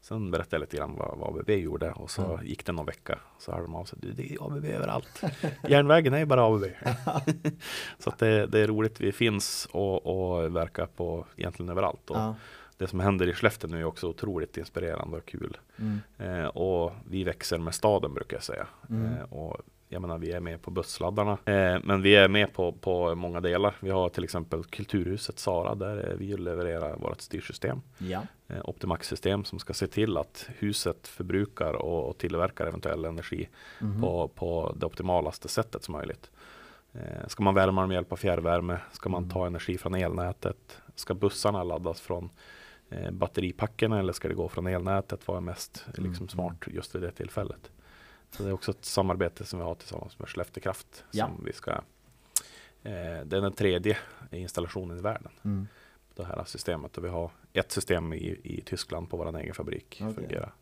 [0.01, 2.43] Sen berättade jag lite grann vad, vad ABB gjorde och så Ja.
[2.43, 3.19] gick det någon vecka.
[3.39, 5.21] Så hörde de av sig, "Du, det är ABB överallt.
[5.69, 6.63] Järnvägen är ju bara ABB.
[7.99, 12.09] så det, det är roligt, vi finns och, och verkar på egentligen överallt.
[12.09, 12.35] Och Ja.
[12.77, 15.57] Det som händer i Skellefteå nu är också otroligt inspirerande och kul.
[15.77, 15.99] Mm.
[16.17, 18.67] Eh, och vi växer med staden brukar jag säga.
[18.89, 19.13] Mm.
[19.13, 19.57] Eh, och
[19.95, 21.31] jag menar vi är med på bussladdarna.
[21.45, 23.75] Eh, men vi är med på, på många delar.
[23.79, 27.81] Vi har till exempel Kulturhuset Sara där vi levererar vårt styrsystem.
[27.97, 28.21] Ja.
[28.47, 34.01] Eh, Optimax-system som ska se till att huset förbrukar och, och tillverkar eventuell energi Mhm.
[34.01, 36.31] på, på det optimalaste sättet som möjligt.
[36.93, 38.77] Eh, ska man värma med hjälp av fjärrvärme?
[38.91, 39.33] Ska man Mm.
[39.33, 40.77] ta energi från elnätet?
[40.95, 42.29] Ska bussarna laddas från
[42.89, 45.27] eh, batteripacken eller ska det gå från elnätet?
[45.27, 47.71] Vad är mest Mm, liksom, smart just vid det tillfället?
[48.37, 51.03] Så det är också ett samarbete som vi har tillsammans med Skellefteå Kraft.
[51.11, 51.25] Ja.
[51.25, 51.81] Som vi ska, eh,
[53.25, 53.97] det är den tredje
[54.31, 55.67] installationen i världen Mm.
[56.15, 56.97] det här systemet.
[56.97, 59.99] Och vi har ett system i, i Tyskland på vår egen fabrik.
[60.01, 60.13] Okej.
[60.15, 60.53] Fungerar,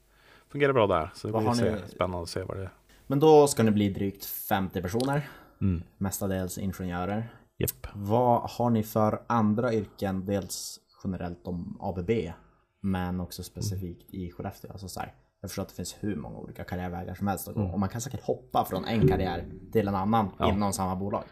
[0.47, 1.09] fungerar bra där.
[1.15, 2.69] Så det Vad blir se, ni- spännande att se vad det är.
[3.07, 5.29] Men då ska ni bli drygt 50 personer.
[5.62, 5.83] Mm.
[5.97, 7.36] Mestadels ingenjörer.
[7.57, 7.88] Japp.
[7.93, 10.25] Vad har ni för andra yrken?
[10.25, 12.33] Dels generellt om ABB.
[12.79, 14.71] Men också specifikt i Skellefteå.
[14.71, 17.56] Alltså så här, jag förstår att det finns hur många olika karriärvägar som helst att
[17.56, 17.62] gå.
[17.63, 20.49] Och man kan säkert hoppa från en karriär till en annan Ja.
[20.49, 21.23] inom samma bolag.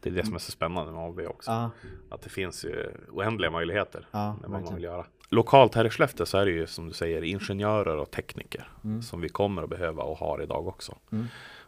[0.00, 1.50] Det är det som är så spännande med ABB också.
[1.50, 1.70] Ja,
[2.10, 5.06] Att det finns ju oändliga möjligheter Ja, med vad man vill göra.
[5.28, 9.02] Lokalt här i Skellefteå så är det ju som du säger ingenjörer och tekniker Mm.
[9.02, 10.96] som vi kommer att behöva och har idag också.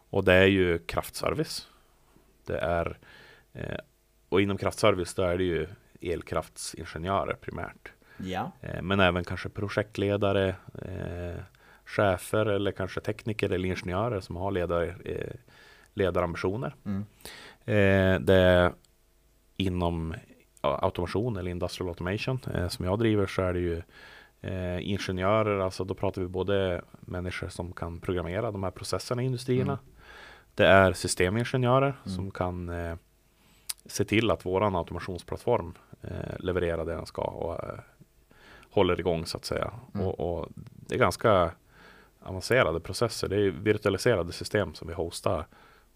[0.09, 1.67] Och det är ju kraftservice.
[2.45, 2.97] Det är
[3.53, 3.77] eh,
[4.29, 5.67] och inom kraftservice då är det ju
[6.01, 7.91] elkraftsingenjörer primärt.
[8.17, 8.51] ja.
[8.61, 11.41] Eh, Men även kanske projektledare, eh,
[11.85, 15.35] chefer eller kanske tekniker eller ingenjörer som har ledare, eh,
[15.93, 16.75] ledarambitioner.
[16.85, 17.05] Mm.
[17.65, 18.73] Eh, det är
[19.57, 20.15] inom
[20.61, 23.81] automation eller industrial automation eh, som jag driver så är det ju
[24.81, 29.73] ingenjörer, alltså då pratar vi både människor som kan programmera de här processerna i industrierna.
[29.73, 29.85] Mm.
[30.55, 32.15] Det är systemingenjörer Mm.
[32.15, 32.95] som kan eh,
[33.85, 37.79] se till att våran automationsplattform eh, levererar det den ska och eh,
[38.71, 39.71] håller igång så att säga.
[39.93, 40.07] Mm.
[40.07, 41.51] Och, och det är ganska
[42.25, 43.27] avancerade processer.
[43.27, 45.45] Det är virtualiserade system som vi hostar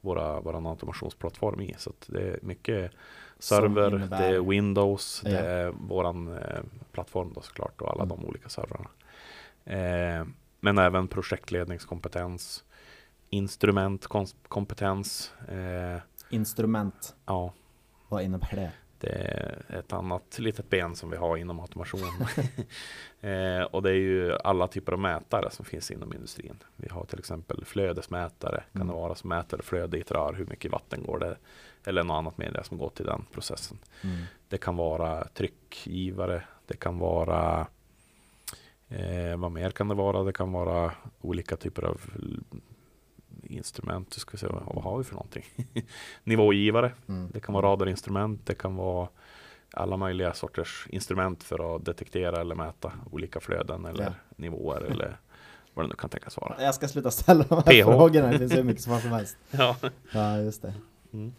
[0.01, 1.75] våra, våran automationsplattform i.
[1.77, 2.91] Så det är mycket
[3.39, 5.31] server, innebär- det är Windows, Ja.
[5.31, 6.61] det är våran eh,
[6.91, 8.17] plattform då såklart och alla Mm.
[8.17, 8.89] de olika servrarna.
[9.65, 10.25] Eh,
[10.59, 12.63] men även projektledningskompetens,
[13.29, 15.33] instrumentkompetens.
[15.47, 17.15] Eh, Instrument.
[17.25, 17.53] ja,
[18.09, 18.71] Vad innebär det?
[18.99, 22.01] Det är ett annat litet ben som vi har inom automation.
[23.21, 26.55] eh, och det är ju alla typer av mätare som finns inom industrin.
[26.75, 28.63] Vi har till exempel flödesmätare.
[28.73, 28.88] Kan Mm.
[28.88, 31.38] det vara som mäter flöde i ett rör, hur mycket vatten går det?
[31.85, 33.77] Eller något annat media som går till den processen.
[34.03, 34.17] Mm.
[34.49, 36.43] Det kan vara tryckgivare.
[36.67, 37.67] Det kan vara
[38.89, 40.23] eh, vad mer kan det vara?
[40.23, 42.01] Det kan vara olika typer av
[43.49, 44.13] instrument.
[44.13, 45.43] Ska se, vad vad har vi för någonting?
[46.23, 46.91] Nivågivare.
[47.07, 47.31] Mm.
[47.33, 49.07] Det kan vara radarinstrument, det kan vara
[49.73, 54.12] alla möjliga sorters instrument för att detektera eller mäta olika flöden eller Ja.
[54.35, 55.19] nivåer eller
[55.73, 56.55] vad det nu kan tänkas vara.
[56.63, 57.85] Jag ska sluta ställa de här PH.
[57.85, 58.27] frågorna.
[58.31, 59.38] Det finns hur mycket som helst.
[59.51, 59.75] Ja.
[60.13, 60.73] Ja, just det.
[61.13, 61.33] Mm.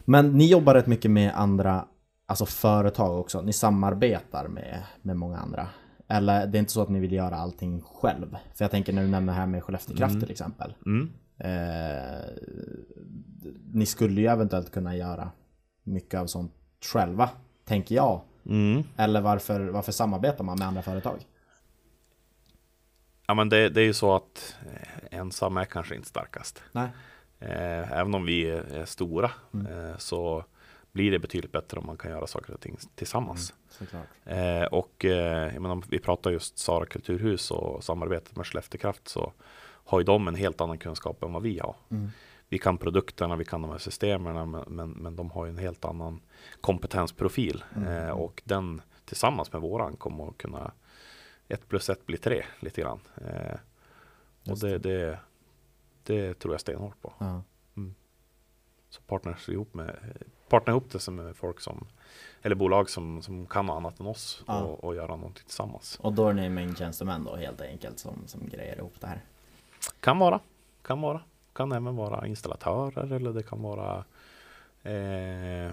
[0.00, 1.84] Men ni jobbar rätt mycket med andra
[2.26, 3.42] alltså företag också.
[3.42, 5.66] Ni samarbetar med, med många andra.
[6.08, 8.36] Eller det är inte så att ni vill göra allting själv.
[8.54, 10.20] För jag tänker när du nämner här med Skellefteå Kraft Mm.
[10.22, 10.74] till exempel.
[10.86, 11.10] Mm.
[11.40, 12.24] Eh,
[13.72, 15.30] ni skulle ju eventuellt kunna göra
[15.82, 16.52] mycket av sånt
[16.92, 17.30] själva,
[17.64, 18.20] tänker jag.
[18.46, 18.82] Mm.
[18.96, 21.26] Eller varför, varför samarbetar man med andra företag?
[23.26, 24.54] Ja men det, det är ju så att
[25.10, 26.62] ensam är kanske inte starkast.
[26.72, 26.88] Nej.
[27.38, 29.66] Eh, även om vi är, stora Mm.
[29.90, 30.44] eh, så
[30.92, 33.54] blir det betydligt bättre om man kan göra saker och ting tillsammans.
[33.68, 34.06] Såklart.
[34.24, 39.08] Eh, och eh, jag menar, vi pratar just Sara kulturhus och samarbetet med Skellefteå Kraft
[39.08, 39.32] så
[39.84, 41.76] har ju de en helt annan kunskap än vad vi har.
[41.90, 42.08] Mm.
[42.48, 45.58] Vi kan produkterna, vi kan de här systemen men, men, men de har ju en
[45.58, 46.20] helt annan
[46.60, 47.88] kompetensprofil Mm.
[47.88, 50.72] eh, och den tillsammans med våran kommer att kunna
[51.48, 53.00] ett plus ett blir tre lite grann.
[53.16, 53.56] Eh,
[54.50, 55.18] och det, det,
[56.02, 57.12] det tror jag stenhårt på.
[57.18, 57.42] Ja.
[58.90, 59.96] Så partners ihop med
[60.48, 61.86] partner ihop det med folk som
[62.42, 64.60] eller bolag som, som kan annat än oss Ja.
[64.60, 65.98] och, och göra någonting tillsammans.
[66.00, 69.24] Och då är ni mängdtjänstemän då helt enkelt som, som grejer ihop det här?
[70.00, 70.40] Kan vara,
[70.82, 71.20] kan vara.
[71.52, 74.04] Kan även vara installatörer eller det kan vara
[74.82, 75.72] eh,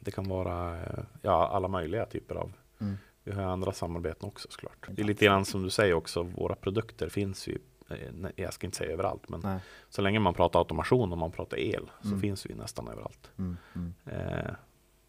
[0.00, 2.96] Det kan vara eh, ja, alla möjliga typer av Mm.
[3.24, 4.88] Vi har andra samarbeten också såklart.
[4.90, 7.58] Det är lite grann som du säger också, våra produkter finns ju
[7.90, 7.96] eh,
[8.36, 9.58] Jag ska inte säga överallt men Nej.
[9.88, 12.20] så länge man pratar automation och man pratar el så Mm.
[12.20, 13.30] finns vi nästan överallt.
[13.38, 13.56] Mm.
[13.74, 13.94] Mm.
[14.06, 14.50] Eh,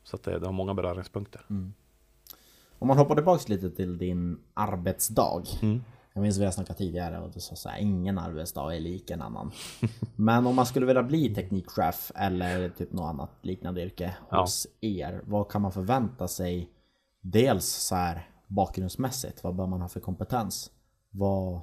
[0.04, 1.42] så att det, det har många beröringspunkter.
[1.50, 1.74] Mm.
[2.80, 5.44] Om man hoppar tillbaks lite till din arbetsdag.
[6.20, 9.22] Jag minns vi har snackat tidigare och du sa såhär, ingen arbetsdag är lik en
[9.22, 9.52] annan.
[10.16, 14.42] Men om man skulle vilja bli teknikchef eller typ något annat liknande yrke Ja.
[14.42, 15.22] hos er.
[15.26, 16.70] Vad kan man förvänta sig?
[17.22, 20.72] Dels så här bakgrundsmässigt, vad bör man ha för kompetens?
[21.12, 21.62] Vad,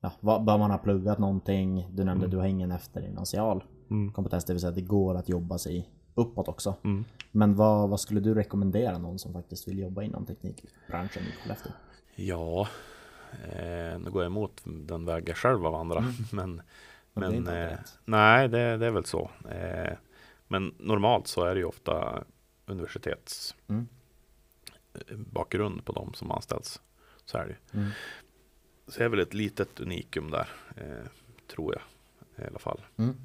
[0.00, 1.88] ja, vad, bör man ha pluggat någonting?
[1.92, 2.30] Du nämnde Mm.
[2.30, 4.12] du har ingen eftergymnasial Mm.
[4.12, 6.74] kompetens, det vill säga att det går att jobba sig uppåt också.
[6.84, 7.04] Mm.
[7.30, 11.72] Men vad, vad skulle du rekommendera någon som faktiskt vill jobba inom teknikbranschen i Skellefteå?
[12.16, 12.68] Ja,
[13.32, 16.00] eh, nu går jag emot den väg jag själv av andra.
[16.32, 16.62] Men,
[17.12, 19.30] Men det men inte eh, nej, det, det är väl så.
[19.50, 19.92] Eh,
[20.48, 22.24] men normalt så är det ju ofta
[22.66, 23.88] universitets Mm.
[24.94, 26.80] eh, på de som anställs.
[27.24, 27.78] Så är det.
[27.78, 27.90] Mm.
[28.86, 31.06] Så det är väl ett litet unikum där, eh,
[31.46, 31.82] tror jag
[32.44, 32.80] i alla fall.
[32.96, 33.16] Mm.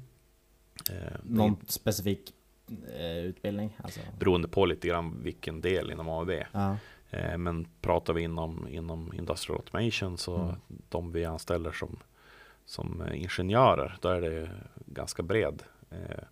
[0.90, 2.34] Eh, det Någon specifik
[2.98, 3.76] eh, utbildning?
[3.82, 6.30] Alltså, beroende på lite grann vilken del inom ABB.
[6.52, 6.76] ja.
[7.10, 10.54] Eh, men pratar vi inom, inom Industrial Automation så Mm.
[10.88, 11.96] de vi anställer som,
[12.64, 14.50] som ingenjörer, då är det
[14.86, 16.24] ganska bred eh,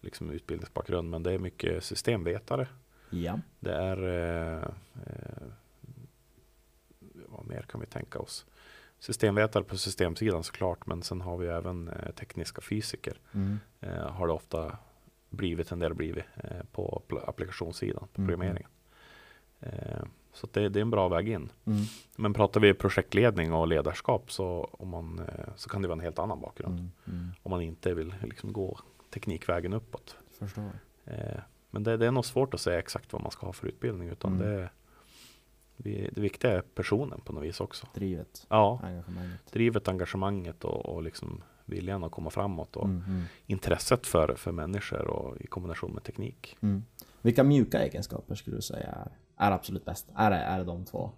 [0.00, 1.10] liksom utbildningsbakgrund.
[1.10, 2.68] Men det är mycket systemvetare.
[3.10, 3.38] ja.
[3.60, 4.62] Det är eh,
[5.06, 5.48] eh,
[7.28, 8.46] vad mer kan vi tänka oss?
[8.98, 13.20] Systemvetare på systemsidan såklart, men sen har vi även eh, tekniska fysiker.
[13.34, 13.58] Mm.
[13.80, 14.78] Eh, har det ofta
[15.30, 16.24] blivit en del blivit
[16.72, 18.28] på pl- applikationssidan, på Mm.
[18.28, 18.68] programmeringen.
[18.70, 18.81] Eh,
[20.32, 21.52] så att det, det är en bra väg in.
[21.64, 21.82] Mm.
[22.16, 26.04] Men pratar vi projektledning och ledarskap så, om man, eh, så kan det vara en
[26.04, 26.78] helt annan bakgrund.
[26.78, 26.90] Mm.
[27.06, 27.28] Mm.
[27.42, 28.78] Om man inte vill liksom gå
[29.10, 30.16] teknikvägen uppåt.
[30.38, 30.70] Förstår.
[31.04, 31.38] Eh,
[31.70, 34.08] men det, det är nog svårt att säga exakt vad man ska ha för utbildning.
[34.08, 34.46] Utan Mm.
[34.46, 34.70] det,
[35.76, 37.86] det, det viktiga är personen på något vis också.
[37.94, 39.52] Drivet, Ja, engagemanget.
[39.52, 42.76] drivet, engagemanget och, och liksom viljan att komma framåt.
[42.76, 43.04] Och Mm.
[43.06, 43.22] Mm.
[43.46, 46.56] intresset för, för människor och i kombination med teknik.
[47.22, 50.08] Vilka mjuka egenskaper skulle du säga är, är absolut bäst?
[50.16, 51.10] Är det, är det de två?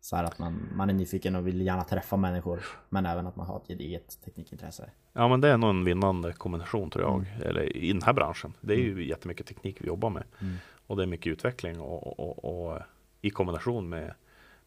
[0.00, 3.36] Så här att man, man är nyfiken och vill gärna träffa människor men även att
[3.36, 4.90] man har ett gediget teknikintresse.
[5.12, 7.14] Ja men det är nog en vinnande kombination tror jag.
[7.14, 7.42] Mm.
[7.42, 8.52] Eller i den här branschen.
[8.60, 10.24] Det är ju jättemycket teknik vi jobbar med.
[10.40, 10.54] Mm.
[10.86, 12.78] Och det är mycket utveckling och, och, och, och
[13.20, 14.14] i kombination med,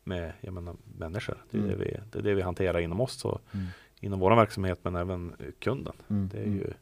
[0.03, 1.37] med jag menar, människor.
[1.51, 1.71] Det är, Mm.
[1.77, 3.13] det, vi, det är det vi hanterar inom oss.
[3.13, 3.65] Så Mm.
[3.99, 5.93] inom vår verksamhet men även kunden.
[6.09, 6.27] Mm.
[6.29, 6.57] Det är Mm.
[6.57, 6.73] ju,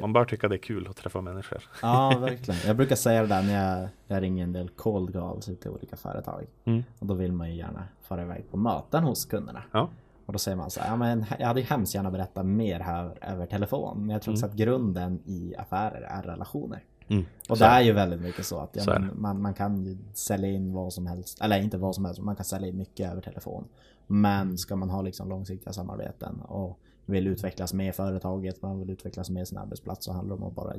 [0.00, 1.62] man bör tycka det är kul att träffa människor.
[1.82, 2.60] Ja, verkligen.
[2.66, 5.72] Jag brukar säga det där när jag, jag ringer en del cold calls ute i
[5.72, 6.46] olika företag.
[6.64, 6.84] Mm.
[6.98, 9.62] Och då vill man ju gärna fara iväg på möten hos kunderna.
[9.72, 9.88] Ja.
[10.26, 12.80] Och då säger man så här, ja men jag hade ju hemskt gärna berättat mer
[12.80, 14.00] här över telefon.
[14.00, 14.52] Men jag tror också Mm.
[14.54, 16.84] att grunden i affärer är relationer.
[17.08, 17.24] Mm.
[17.48, 19.84] Och Så det är ju väldigt mycket så att ja, Så men, man, man kan
[19.84, 21.40] ju sälja in vad som helst.
[21.40, 23.64] Eller inte vad som helst, man kan sälja in mycket över telefon.
[24.06, 29.30] Men ska man ha liksom långsiktiga samarbeten och vill utvecklas med företaget, man vill utvecklas
[29.30, 30.74] med sin arbetsplats så handlar det om att bara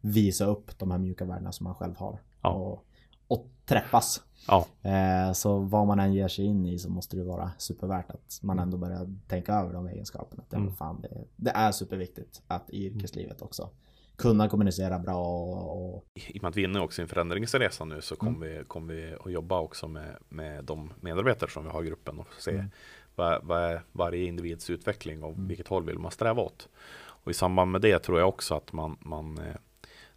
[0.00, 2.18] visa upp de här mjuka värdena som man själv har.
[2.42, 2.52] Ja.
[2.52, 2.84] Och,
[3.28, 4.22] och träffas.
[4.48, 8.10] Ja, Eh, så vad man än ger sig in i så måste det vara supervärt
[8.10, 10.42] att man ändå börjar tänka över de egenskaperna.
[10.46, 10.72] Att, Mm.
[10.74, 13.70] fan, det, det är superviktigt att i yrkeslivet också
[14.16, 17.08] kunna kommunicera bra och, och i och med att vi är inne också i en
[17.08, 18.58] förändringsresa nu så kommer Mm.
[18.58, 22.18] vi, kommer vi att jobba också med, med de medarbetare som vi har i gruppen
[22.18, 22.70] och se Mm.
[23.18, 25.48] Vad, vad är varje individs utveckling och Mm.
[25.48, 26.68] vilket håll vill man sträva åt.
[27.00, 29.54] Och i samband med det tror jag också att man, man eh,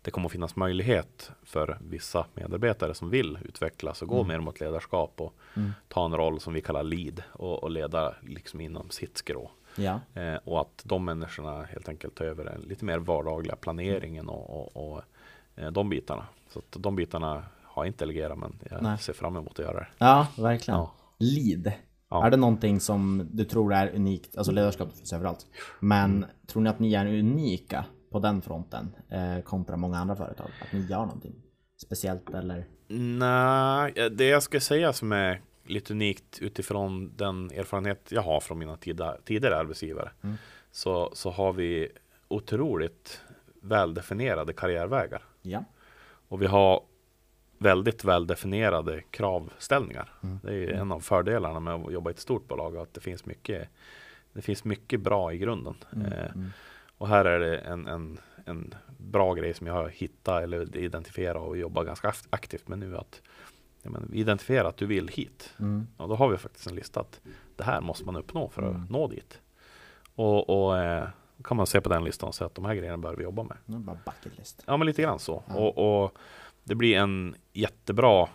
[0.01, 4.27] det kommer att finnas möjlighet för vissa medarbetare som vill utvecklas och gå Mm.
[4.27, 5.71] mer mot ledarskap och Mm.
[5.87, 9.51] ta en roll som vi kallar lead och, och leda liksom inom sitt skrå.
[9.75, 9.99] ja.
[10.13, 14.49] Eh, och att de människorna helt enkelt tar över den lite mer vardagliga planeringen och,
[14.77, 15.01] och, och
[15.55, 16.25] eh, de bitarna.
[16.49, 18.97] Så att de bitarna har jag inte delegerat men jag Nej.
[18.97, 19.87] ser fram emot att göra det.
[19.97, 20.79] ja, verkligen.
[20.79, 20.91] Ja.
[21.17, 21.71] Lead.
[22.11, 22.25] Ja.
[22.25, 24.37] Är det någonting som du tror är unikt?
[24.37, 25.45] Alltså ledarskap finns överallt.
[25.79, 26.29] Men Mm.
[26.47, 30.47] tror ni att ni är unika på den fronten eh, kontra många andra företag?
[30.61, 31.35] Att ni gör någonting
[31.77, 32.65] speciellt eller?
[32.87, 38.39] Nej, eh, det jag ska säga som är lite unikt utifrån den erfarenhet jag har
[38.39, 40.11] från mina tida, tidigare arbetsgivare.
[40.23, 40.35] Mm.
[40.71, 41.87] Så, så har vi
[42.27, 43.21] otroligt
[43.61, 45.23] väldefinierade karriärvägar.
[45.41, 45.63] Ja.
[46.27, 46.83] Och vi har
[47.61, 50.13] väldigt väldefinierade kravställningar.
[50.23, 50.39] Mm.
[50.43, 52.77] Det är en av fördelarna med att jobba i ett stort bolag.
[52.77, 53.69] Att det finns mycket,
[54.33, 55.75] det finns mycket bra i grunden.
[55.93, 56.05] Mm.
[56.13, 56.49] Eh, Mm.
[56.97, 61.41] och här är det en, en, en bra grej som jag har hittat eller identifierat
[61.47, 62.97] och jobbar ganska akt- aktivt med nu.
[62.97, 63.21] att
[63.83, 65.53] menar, Identifiera att du vill hit.
[65.59, 65.87] Mm.
[65.97, 67.21] Och då har vi faktiskt en lista att
[67.55, 68.87] det här måste man uppnå för att Mm.
[68.89, 69.39] nå dit.
[70.15, 71.07] Och, och eh,
[71.43, 73.43] kan man se på den listan och säga att de här grejerna bör vi jobba
[73.43, 73.57] med.
[73.65, 74.63] Bara bucket list.
[74.67, 75.43] Ja men lite grann så.
[75.47, 75.55] Ja.
[75.55, 76.17] Och, och
[76.63, 78.29] det blir en jättebra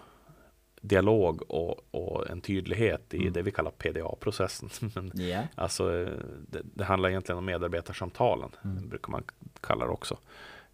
[0.81, 3.33] dialog och, och en tydlighet i Mm.
[3.33, 4.71] det vi kallar PDA-processen.
[4.95, 5.43] Men Ja.
[5.55, 5.89] alltså,
[6.49, 8.89] det, det handlar egentligen om medarbetarsamtalen, Mm.
[8.89, 9.25] brukar man
[9.61, 10.19] kalla det också.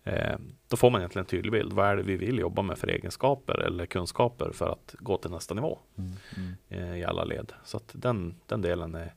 [0.04, 0.38] Eh,
[0.68, 1.72] då får man egentligen en tydlig bild.
[1.72, 5.30] Vad är det vi vill jobba med för egenskaper eller kunskaper för att gå till
[5.30, 6.12] nästa nivå Mm.
[6.36, 6.52] Mm.
[6.68, 7.52] eh, i alla led.
[7.64, 9.14] Så att den, den delen är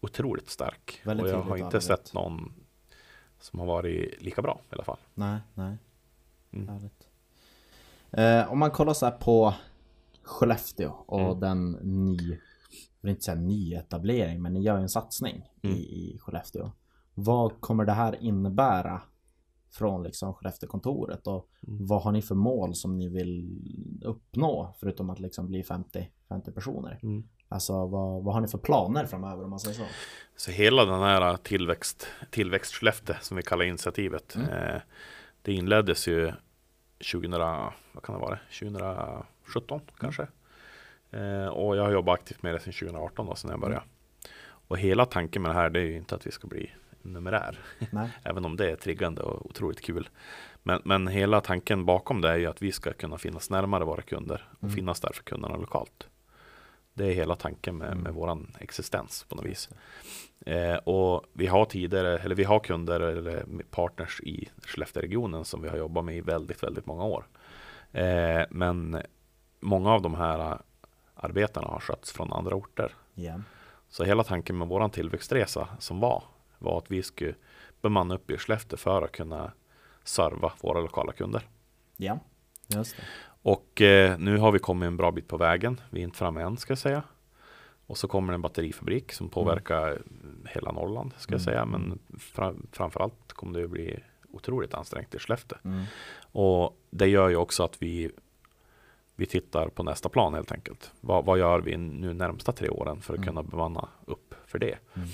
[0.00, 1.00] otroligt stark.
[1.04, 2.52] Väldigt och jag har inte sett någon
[3.40, 4.98] som har varit lika bra i alla fall.
[5.14, 5.76] Nej, nej.
[6.52, 6.68] Mm.
[6.68, 7.08] Härligt.
[8.16, 9.54] Eh, om man kollar så här på
[10.22, 11.40] Skellefteå och Mm.
[11.40, 11.78] den
[13.02, 15.76] jag vill inte säga nyetablering, men ni gör ju en satsning Mm.
[15.76, 16.70] i, i Skellefteå.
[17.14, 19.02] Vad kommer det här innebära
[19.70, 21.86] från liksom Skellefteåkontoret och Mm.
[21.86, 23.58] vad har ni för mål som ni vill
[24.04, 26.98] uppnå förutom att liksom bli 50, 50 personer?
[27.02, 27.24] Mm.
[27.48, 29.84] Alltså vad, vad har ni för planer framöver om man säger så?
[30.36, 34.34] Så hela den här tillväxt, tillväxt Skellefteå som vi kallar initiativet.
[34.34, 34.48] Mm.
[34.48, 34.80] Eh,
[35.42, 36.32] det inleddes ju
[36.98, 37.30] 2000,
[37.92, 40.26] vad kan det vara, 2017 kanske.
[41.10, 43.84] Eh, och jag har jobbat aktivt med det sedan 2018 då, sedan jag började.
[44.68, 46.70] Och hela tanken med det här det är ju inte att vi ska bli
[47.02, 47.58] numerär.
[48.22, 50.08] Även om det är triggande och otroligt kul.
[50.62, 54.02] Men, men hela tanken bakom det är ju att vi ska kunna finnas närmare våra
[54.02, 54.74] kunder och Mm.
[54.74, 56.08] finnas där för kunderna lokalt.
[56.94, 58.02] Det är hela tanken med, Mm.
[58.02, 59.68] med våran existens på något vis.
[60.44, 65.68] Eh, och vi har tidigare, eller vi har kunder eller partners i Skellefteåregionen som vi
[65.68, 67.26] har jobbat med i väldigt, väldigt många år.
[67.92, 69.02] Eh, men
[69.60, 70.58] många av de här
[71.14, 72.92] arbetarna har skötts från andra orter.
[73.14, 73.40] Ja.
[73.88, 76.22] Så hela tanken med våran tillväxtresa som var,
[76.58, 77.34] var att vi skulle
[77.80, 79.52] bemanna upp i Skellefteå för att kunna
[80.04, 81.48] serva våra lokala kunder.
[81.96, 82.18] Ja,
[82.66, 83.02] just det.
[83.42, 85.80] Och eh, nu har vi kommit en bra bit på vägen.
[85.90, 87.02] Vi är inte framme än ska jag säga.
[87.86, 90.02] Och så kommer en batterifabrik som påverkar
[90.48, 91.44] hela Norrland ska jag Mm.
[91.44, 91.64] säga.
[91.66, 93.98] Men fra, framförallt kommer det att bli
[94.32, 95.58] otroligt ansträngt i Skellefteå.
[95.64, 95.84] Mm.
[96.32, 98.10] Och det gör ju också att vi,
[99.16, 100.92] vi tittar på nästa plan helt enkelt.
[101.00, 103.28] Vad, vad gör vi nu närmsta tre åren för att Mm.
[103.28, 104.78] kunna bemanna upp för det?
[104.94, 105.08] Mm.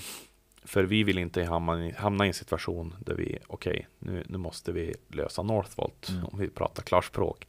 [0.63, 4.37] För vi vill inte hamna i, hamna i en situation där vi, okej, nu, nu
[4.37, 6.25] måste vi lösa Northvolt Mm.
[6.25, 7.47] om vi pratar klarspråk.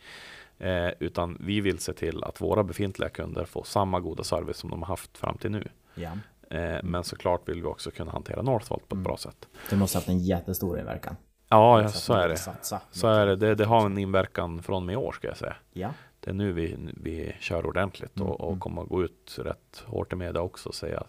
[0.63, 4.71] Eh, utan vi vill se till att våra befintliga kunder får samma goda service som
[4.71, 5.69] de har haft fram till nu.
[5.95, 6.11] Ja.
[6.51, 9.03] Eh, men såklart vill vi också kunna hantera Northvolt på ett Mm.
[9.05, 9.49] bra sätt.
[9.71, 11.17] Det måste ha haft en jättestor inverkan.
[11.49, 12.37] Ja, ja så är det.
[12.37, 13.37] satsa Så är det.
[13.37, 13.55] det.
[13.55, 15.57] Det har en inverkan från och med år ska jag säga.
[15.73, 15.91] Ja.
[16.21, 18.31] Det är nu vi, vi kör ordentligt och, Mm.
[18.37, 21.01] och kommer att gå ut rätt hårt i media också och säga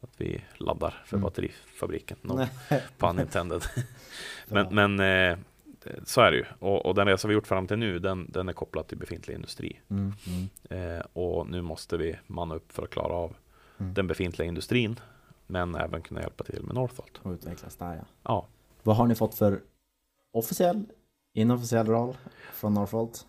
[0.00, 1.24] att, vi laddar för Mm.
[1.24, 2.16] batterifabriken.
[2.22, 2.46] No,
[2.98, 3.62] pun intended.
[4.48, 5.38] Men men eh,
[6.04, 6.44] så är det ju.
[6.58, 9.34] Och, och den resa vi gjort fram till nu den, den är kopplad till befintlig
[9.34, 9.80] industri.
[9.90, 10.48] Mm, mm,
[10.98, 13.36] Eh, och nu måste vi manna upp för att klara av
[13.80, 13.94] Mm.
[13.94, 15.00] den befintliga industrin.
[15.46, 17.20] Men även kunna hjälpa till med Northvolt.
[17.22, 18.04] och utvecklas där ja.
[18.22, 18.46] Ja,
[18.82, 19.60] Vad har ni fått för
[20.32, 20.84] officiell,
[21.34, 22.16] inofficiell roll
[22.52, 23.26] från Northvolt?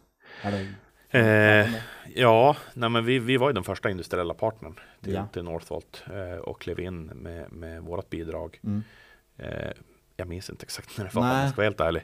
[1.09, 1.67] Eh,
[2.15, 5.27] ja, nej men vi, vi var ju den första industriella partnern till, Ja.
[5.33, 8.59] till Northvolt eh, och klev in med, med vårt bidrag.
[8.63, 8.83] Mm.
[9.37, 9.71] Eh,
[10.15, 12.03] jag minns inte exakt när det var, om jag ska vara helt ärlig.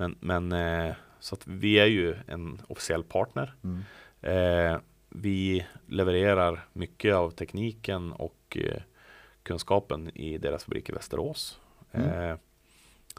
[0.00, 3.54] Men, men eh, så att vi är ju en officiell partner.
[3.64, 3.82] Mm.
[4.20, 8.82] Eh, vi levererar mycket av tekniken och eh,
[9.42, 11.60] kunskapen i deras fabrik i Västerås.
[11.92, 12.30] Mm.
[12.30, 12.36] Eh,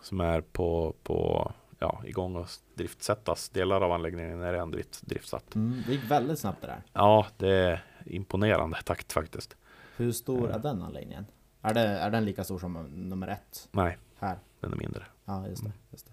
[0.01, 3.49] som är på, på ja, igång och driftsättas.
[3.49, 5.55] Delar av anläggningen är redan drift, driftsatt.
[5.55, 5.83] Mm.
[5.85, 6.81] Det gick väldigt snabbt det där.
[6.93, 9.55] Ja, det är imponerande takt faktiskt.
[9.97, 10.55] Hur stor Eh.
[10.55, 11.25] är den anläggningen?
[11.61, 12.73] Är, det, är den lika stor som
[13.09, 14.39] nummer ett Nej, här?
[14.59, 15.05] den är mindre.
[15.25, 15.71] Ja, just det.
[15.91, 16.11] Just det.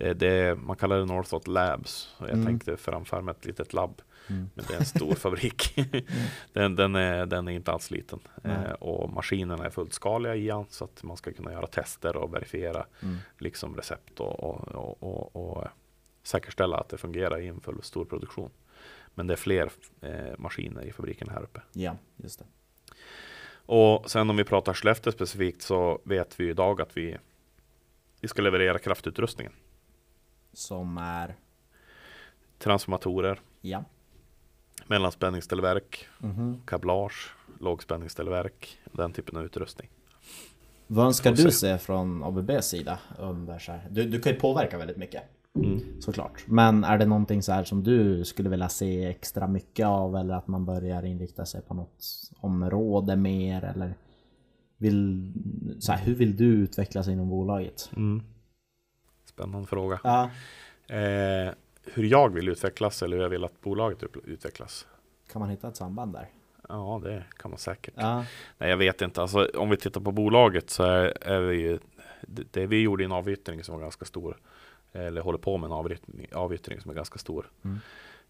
[0.00, 2.14] Det, det, man kallar det Northvolt Labs.
[2.18, 2.46] Jag Mm.
[2.46, 4.02] tänkte framför mig ett litet labb.
[4.28, 4.50] Mm.
[4.54, 5.74] Men det är en stor fabrik.
[6.52, 8.18] den, den, är, den är inte alls liten.
[8.44, 12.16] Eh, och maskinerna är fullt skaliga i den, så att man ska kunna göra tester
[12.16, 13.16] och verifiera Mm.
[13.38, 15.64] liksom recept och, och, och, och, och
[16.22, 18.50] säkerställa att det fungerar i en full stor produktion.
[19.14, 21.60] Men det är fler eh, maskiner i fabriken här uppe.
[21.72, 22.44] Ja, just det.
[23.72, 27.16] Och sen om vi pratar Skellefteå specifikt så vet vi idag att vi,
[28.20, 29.52] vi ska leverera kraftutrustningen.
[30.52, 31.36] Som är...
[32.58, 33.84] Transformatorer, Ja.
[34.86, 36.60] mellanspänningsställverk, Mhm.
[36.66, 39.88] kablage, lågspänningsställverk, den typen av utrustning.
[40.86, 41.78] Vad önskar du se.
[41.78, 43.80] från ABBs sida under?
[43.90, 45.22] Du, du kan ju påverka väldigt mycket.
[45.54, 45.80] Mm.
[46.00, 46.44] Såklart.
[46.46, 50.34] Men är det någonting så här som du skulle vilja se extra mycket av eller
[50.34, 52.04] att man börjar inrikta sig på något
[52.40, 53.94] område mer eller
[54.76, 55.32] vill,
[55.78, 57.90] så här, hur vill du utvecklas inom bolaget?
[57.96, 58.22] Mm.
[59.40, 60.00] Spännande fråga.
[60.04, 60.30] Ja.
[60.96, 61.52] Eh,
[61.84, 64.86] hur jag vill utvecklas eller hur jag vill att bolaget utvecklas?
[65.32, 66.28] Kan man hitta ett samband där?
[66.68, 67.94] Ja, det kan man säkert.
[67.96, 68.24] Ja.
[68.58, 69.22] Nej, jag vet inte.
[69.22, 71.78] Alltså, om vi tittar på bolaget så är, är vi ju
[72.20, 74.36] det, det vi gjorde en avyttring som var ganska stor.
[74.92, 77.50] Eller håller på med en avyttring, avyttring som är ganska stor.
[77.64, 77.78] Mm.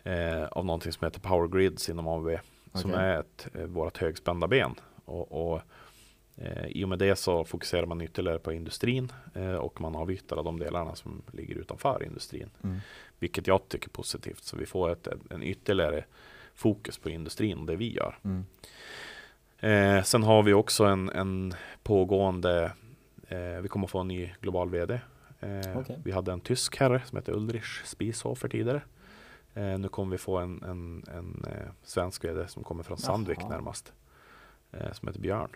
[0.03, 2.29] Eh, av någonting som heter Power Grids inom ABB.
[2.75, 3.05] Som Okej.
[3.05, 4.75] är ett, eh, vårt högspända ben.
[5.05, 5.61] Och, och
[6.41, 9.13] eh, I och med det så fokuserar man ytterligare på industrin.
[9.35, 12.51] Eh, och man avyttrar de delarna som ligger utanför industrin.
[12.65, 12.79] Mm.
[13.19, 14.45] Vilket jag tycker är positivt.
[14.45, 16.05] Så vi får ett, en ytterligare
[16.55, 18.19] fokus på industrin och det vi gör.
[18.25, 18.45] Mm.
[19.61, 22.73] Eh, sen har vi också en, en pågående,
[23.29, 25.01] eh, vi kommer få en ny global VD.
[25.41, 25.99] Eh, Okej.
[26.05, 28.83] Vi hade en tysk herre som heter Ulrich Spieshofer tidigare.
[29.55, 31.47] Eh, nu kommer vi få en, en, en
[31.83, 33.49] svensk VD som kommer från Sandvik Jaha.
[33.49, 33.93] närmast.
[34.93, 35.51] Som heter Björn.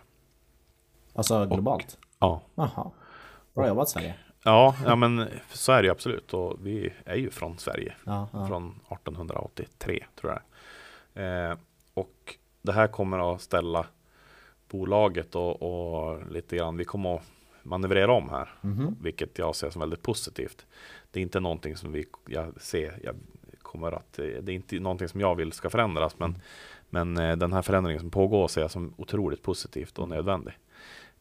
[1.15, 1.99] Alltså globalt?
[2.19, 2.41] Ja.
[2.55, 2.91] Jaha.
[3.55, 4.15] Bra jobbat Sverige.
[4.45, 6.35] Ja, ja, men så är det absolut.
[6.35, 7.95] Och vi är ju från Sverige.
[8.05, 8.47] Ja, ja.
[8.47, 10.33] Från 1883 tror
[11.13, 11.57] jag eh,
[11.95, 13.87] Och det här kommer att ställa
[14.69, 17.23] bolaget och, och lite grann, vi kommer att
[17.63, 18.55] manövrera om här.
[18.61, 18.97] Mhm.
[19.01, 20.67] Vilket jag ser som väldigt positivt.
[21.11, 23.15] Det är inte någonting som vi, jag ser, jag
[23.63, 26.19] kommer att, det är inte någonting som jag vill ska förändras.
[26.19, 26.39] Men,
[26.91, 30.55] men eh, den här förändringen som pågår ser jag som otroligt positivt och nödvändig.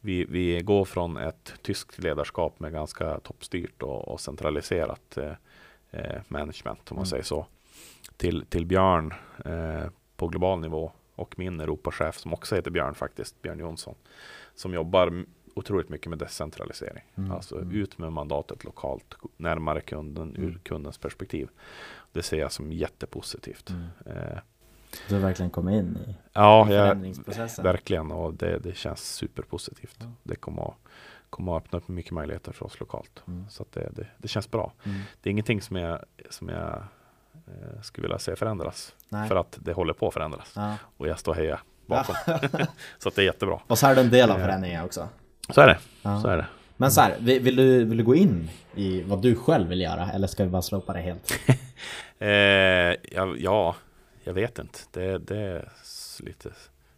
[0.06, 5.32] Vi, vi går från ett tyskt ledarskap med ganska toppstyrt och, och centraliserat eh,
[5.92, 7.06] eh, management om man Mm.
[7.10, 7.46] säger så.
[8.18, 9.14] Till, till Björn
[9.46, 13.96] eh, på global nivå och min Europachef som också heter Björn faktiskt, Björn Jonsson.
[14.56, 15.26] Som jobbar
[15.56, 17.04] otroligt mycket med decentralisering.
[17.16, 17.72] Mm, Alltså mm.
[17.72, 20.60] ut med mandatet lokalt, närmare kunden ur Mm.
[20.60, 21.50] kundens perspektiv.
[22.12, 23.70] Det ser jag som jättepositivt.
[23.70, 23.84] Mm.
[24.06, 24.38] Eh,
[25.10, 27.64] Du har verkligen kommit in i ja, förändringsprocessen.
[27.64, 29.96] verkligen och det, det känns superpositivt.
[30.00, 30.06] Ja.
[30.24, 30.76] Det kommer att,
[31.30, 33.24] kommer att öppna upp mycket möjligheter för oss lokalt.
[33.28, 33.46] Mm.
[33.50, 34.74] Så det, det, det känns bra.
[34.84, 35.00] Mm.
[35.22, 36.84] Det är ingenting som jag, som jag
[37.48, 38.96] eh, skulle vilja se förändras.
[39.10, 39.28] Nej.
[39.30, 40.54] För att det håller på att förändras.
[40.56, 40.76] Ja.
[40.98, 42.16] Och jag står och hejar bakom.
[43.00, 43.60] så det är jättebra.
[43.68, 44.46] Och så är du en del av Ja.
[44.46, 45.08] förändringen också.
[45.50, 45.78] Så är det.
[46.02, 46.22] Ja.
[46.22, 46.46] Så är det.
[46.78, 49.82] Men så här, vill, vill, du, vill du gå in i vad du själv vill
[49.82, 51.34] göra eller ska vi bara slopa det helt?
[52.20, 52.30] Eh,
[53.12, 53.76] ja, ja,
[54.24, 54.80] jag vet inte.
[54.92, 55.72] Det, det är
[56.20, 56.52] lite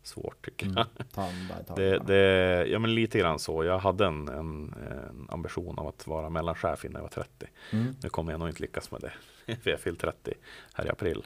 [0.03, 0.73] svårt tycker jag.
[0.75, 0.87] Mm.
[1.13, 3.63] Ta en bara i taget Det, det, ja men lite grann så.
[3.63, 7.47] Jag hade en, en, en ambition av att vara mellanchef innan jag var 30.
[7.71, 7.95] Mm.
[8.03, 9.13] Nu kommer jag nog inte lyckas med det.
[9.61, 10.33] För jag fyllt 30
[10.73, 11.25] här i april.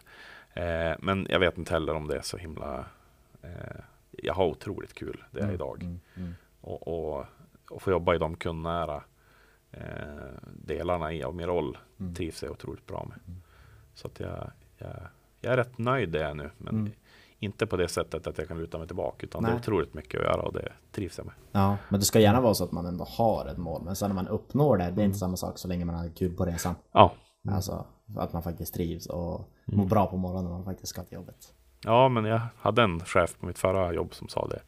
[0.53, 2.85] Eh, men jag vet inte heller om det är så himla
[3.41, 3.49] eh,
[4.11, 5.83] Jag har otroligt kul det är Mm, idag.
[5.83, 5.99] Mm.
[6.15, 6.35] Mm.
[6.61, 7.25] Och, och,
[7.69, 9.03] och få jobba i de kundnära
[9.71, 9.81] eh,
[10.53, 12.15] delarna i, av min roll Mm.
[12.15, 13.19] trivs jag otroligt bra med.
[13.27, 13.41] Mm.
[13.93, 14.95] Så att jag, jag,
[15.41, 16.51] jag är rätt nöjd det är nu.
[16.57, 16.91] Men Mm.
[17.39, 19.25] inte på det sättet att jag kan luta mig tillbaka.
[19.25, 19.59] Utan det är Nej.
[19.59, 21.35] otroligt mycket att göra och det trivs jag med.
[21.51, 23.81] Ja, men det ska gärna vara så att man ändå har ett mål.
[23.85, 25.05] Men sen när man uppnår det, det är Mm.
[25.05, 26.75] inte samma sak så länge man har kul på resan.
[26.91, 27.13] Ja,
[27.51, 27.85] Alltså
[28.17, 29.79] att man faktiskt trivs och Mm.
[29.79, 31.53] mår bra på morgonen när man faktiskt ska till jobbet.
[31.83, 34.59] ja, men jag hade en chef på mitt förra jobb som sa det.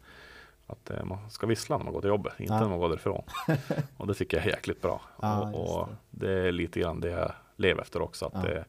[0.67, 2.59] Att eh, man ska vissla när man går till jobbet, inte Ja.
[2.59, 3.24] när man går därifrån.
[3.97, 5.01] och det tycker jag är jäkligt bra.
[5.22, 8.26] Ja, och, och det är lite grann det jag lever efter också.
[8.26, 8.41] Att Ja.
[8.41, 8.65] det,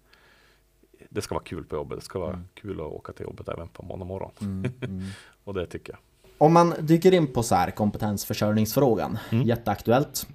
[1.10, 1.98] det ska vara kul på jobbet.
[1.98, 2.44] Det ska vara Mm.
[2.54, 4.30] kul att åka till jobbet även på måndag morgon.
[4.40, 4.72] Mm.
[4.82, 5.02] Mm.
[5.44, 6.00] Och det tycker jag.
[6.38, 9.46] Om man dyker in på så här kompetensförsörjningsfrågan, Mm.
[9.46, 10.26] jätteaktuellt.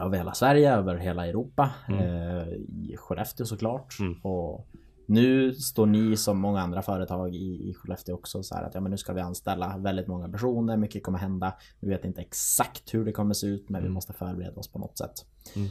[0.00, 2.00] Över hela Sverige, över hela Europa, Mm.
[2.00, 2.48] eh,
[2.92, 3.96] i Skellefteå såklart.
[4.22, 4.66] Och
[5.06, 8.80] nu står ni som många andra företag i, i Skellefteå också så här att ja,
[8.80, 11.54] men nu ska vi anställa väldigt många personer, mycket kommer hända.
[11.80, 14.78] Vi vet inte exakt hur det kommer se ut, men vi måste förbereda oss på
[14.78, 15.12] något sätt.
[15.56, 15.70] Mm.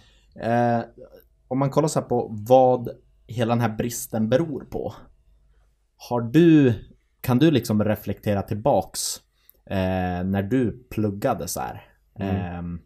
[0.80, 0.86] Eh,
[1.48, 2.90] om man kollar så här på vad
[3.28, 4.94] hela den här bristen beror på.
[6.10, 6.74] Har du,
[7.22, 9.22] kan du liksom reflektera tillbaks
[9.66, 11.86] eh, när du pluggade så här?
[12.20, 12.36] Mm.
[12.36, 12.82] Ehm,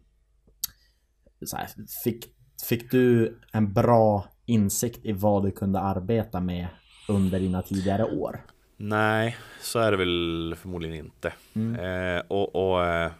[1.46, 1.68] så här
[2.04, 2.24] fick,
[2.68, 6.66] fick du en bra insikt i vad du kunde arbeta med
[7.08, 8.44] under dina tidigare år?
[8.76, 11.32] Nej, så är det väl förmodligen inte.
[11.54, 11.74] Mm.
[11.74, 13.12] Eh, och, och eh,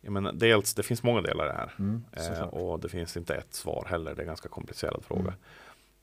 [0.00, 1.72] jag menar, dels, det finns många delar i det här.
[1.78, 4.14] Mm, Eh, och det finns inte ett svar heller.
[4.14, 5.34] Det är en ganska komplicerad fråga.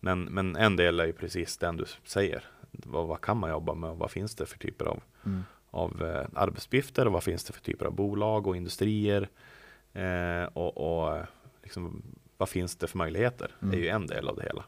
[0.02, 0.24] Mm.
[0.24, 2.44] Men, men en del är ju precis den du säger.
[2.72, 5.44] Vad, vad kan man jobba med och vad finns det för typer av, Mm.
[5.72, 9.30] av eh, arbetsuppgifter och vad finns det för typer av bolag och industrier.
[9.94, 10.78] Eh, och
[11.12, 11.18] och
[11.64, 12.02] liksom,
[12.38, 13.52] vad finns det för möjligheter?
[13.60, 14.64] Det är ju en del av det hela.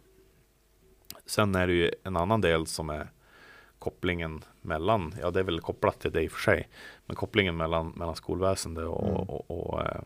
[1.25, 3.11] Sen är det ju en annan del som är
[3.79, 6.69] kopplingen mellan, ja det är väl kopplat till det i och för sig,
[7.05, 9.21] men kopplingen mellan, mellan skolväsende och, Mm.
[9.29, 10.01] och, och, eh,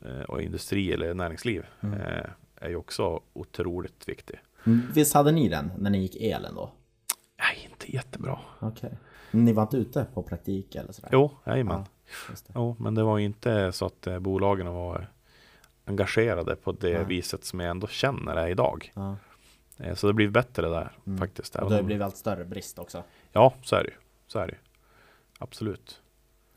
[0.00, 2.00] eh, och industri eller näringsliv Mm.
[2.00, 2.26] eh,
[2.60, 4.40] är ju också otroligt viktig.
[4.66, 6.70] Mm, Visst hade ni den när ni gick elen då?
[7.38, 8.38] Nej, inte jättebra.
[8.60, 8.92] Okej.
[9.30, 11.08] Men Ni var inte ute på praktik eller sådär?
[11.12, 11.84] Jo, jajamän.
[12.28, 12.34] Ja.
[12.54, 15.10] Jo, men det var ju inte så att eh, bolagen var
[15.84, 17.04] engagerade på det Nej.
[17.04, 18.92] viset som jag ändå känner är idag.
[18.94, 19.16] Ja.
[19.78, 21.18] Eh, Så det blir bättre där Mm.
[21.18, 21.56] faktiskt.
[21.56, 23.02] Och det har blivit allt större brist också.
[23.32, 23.96] Ja, så är det ju.
[24.26, 24.56] Så är det.
[25.38, 26.02] Absolut.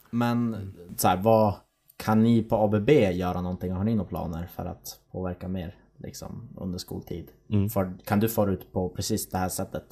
[0.09, 1.53] Men så här, vad
[1.97, 3.71] kan ni på ABB göra någonting?
[3.71, 7.27] Har ni några planer för att påverka mer liksom, under skoltid?
[7.49, 7.69] Mm.
[7.69, 9.83] För, kan du fara ut på precis det här sättet?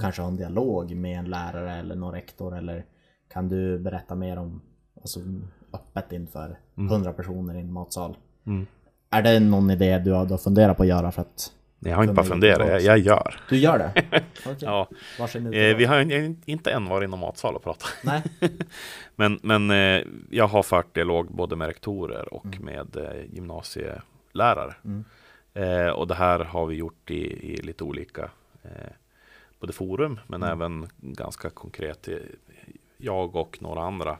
[0.00, 2.84] Kanske ha en dialog med en lärare eller någon rektor eller
[3.32, 4.62] kan du berätta mer om
[5.00, 5.20] alltså,
[5.72, 8.16] öppet inför 100 personer i en matsal?
[8.46, 8.66] Mm.
[9.10, 11.96] Är det någon idé du har, du har funderat på att göra för att Jag
[11.96, 13.40] har inte bara funderat, jag, jag gör.
[13.48, 13.92] du gör det?
[14.46, 14.56] Okej.
[14.60, 14.88] Ja,
[15.34, 16.00] eh, vi har
[16.50, 17.88] inte än varit inom matsal och pratat.
[18.04, 18.22] Nej?
[19.16, 22.64] Men, men eh, jag har fört dialog både med rektorer och Mm.
[22.64, 24.74] med eh, gymnasielärare.
[24.84, 25.04] Mm.
[25.54, 28.30] Eh, och det här har vi gjort i, i lite olika
[28.62, 28.92] eh,
[29.60, 30.52] både forum men Mm.
[30.60, 32.08] även ganska konkret.
[32.96, 34.18] Jag och några andra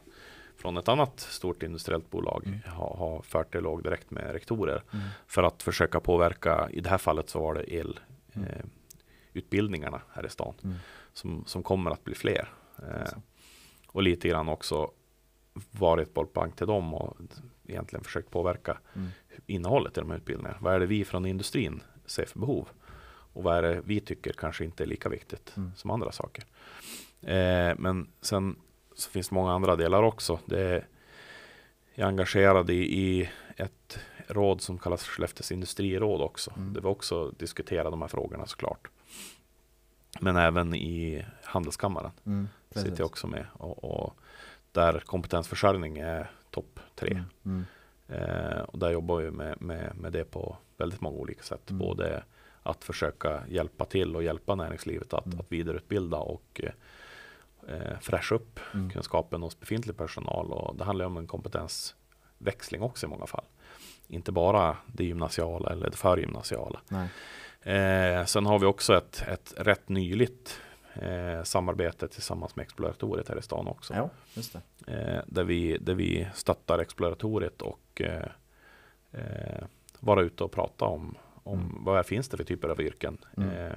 [0.56, 2.58] från ett annat stort industriellt bolag Mm.
[2.66, 5.06] har, har fört dialog direkt med rektorer Mm.
[5.26, 6.68] för att försöka påverka.
[6.70, 8.00] I det här fallet så var det el
[8.32, 8.48] Mm.
[8.48, 8.64] eh,
[9.32, 10.76] utbildningarna här i stan Mm.
[11.12, 12.48] som, som kommer att bli fler.
[12.78, 13.12] Eh,
[13.86, 14.90] och lite grann också
[15.70, 17.16] varit bollplank till dem och
[17.66, 19.08] egentligen försökt påverka Mm.
[19.46, 20.58] Innehållet i de här utbildningarna.
[20.60, 22.68] Vad är det vi från industrin ser för behov?
[23.06, 25.72] Och vad är det vi tycker kanske inte är lika viktigt Mm.
[25.76, 26.44] som andra saker?
[27.22, 28.56] Eh, men sen
[28.94, 30.38] så finns det många andra delar också.
[30.46, 30.86] Det är,
[31.94, 36.52] jag är engagerad i, i ett råd som kallas Skellefteås industriråd också.
[36.56, 36.72] Mm.
[36.72, 38.88] Där vi också diskuterar de här frågorna såklart.
[40.20, 42.48] Men även i Handelskammaren Mm.
[42.70, 43.46] Sitter jag också med.
[43.52, 44.16] Och, och
[44.72, 47.22] där kompetensförsörjning är topp tre.
[47.44, 47.64] Mm.
[48.08, 51.70] Eh, och där jobbar vi med, med, med det på väldigt många olika sätt.
[51.70, 51.78] Mm.
[51.78, 52.22] Både
[52.62, 55.40] att försöka hjälpa till och hjälpa näringslivet att, Mm.
[55.40, 56.60] att vidareutbilda och
[57.68, 58.90] eh, fräscha upp Mm.
[58.90, 60.52] kunskapen hos befintlig personal.
[60.52, 63.44] Och det handlar om en kompetensväxling också i många fall.
[64.08, 66.80] Inte bara det gymnasiala eller det förgymnasiala.
[66.88, 67.08] Nej.
[67.76, 70.60] Eh, sen har vi också ett, ett rätt nyligt
[70.94, 73.94] eh, samarbete tillsammans med Exploratoriet här i stan också.
[73.94, 74.54] Ja, just.
[74.86, 78.26] Eh, där, vi, där vi stöttar Exploratoriet och eh,
[79.12, 79.64] eh,
[80.00, 81.84] vara ute och prata om, om Mm.
[81.84, 83.50] vad finns det för typer av yrken Mm.
[83.50, 83.72] eh,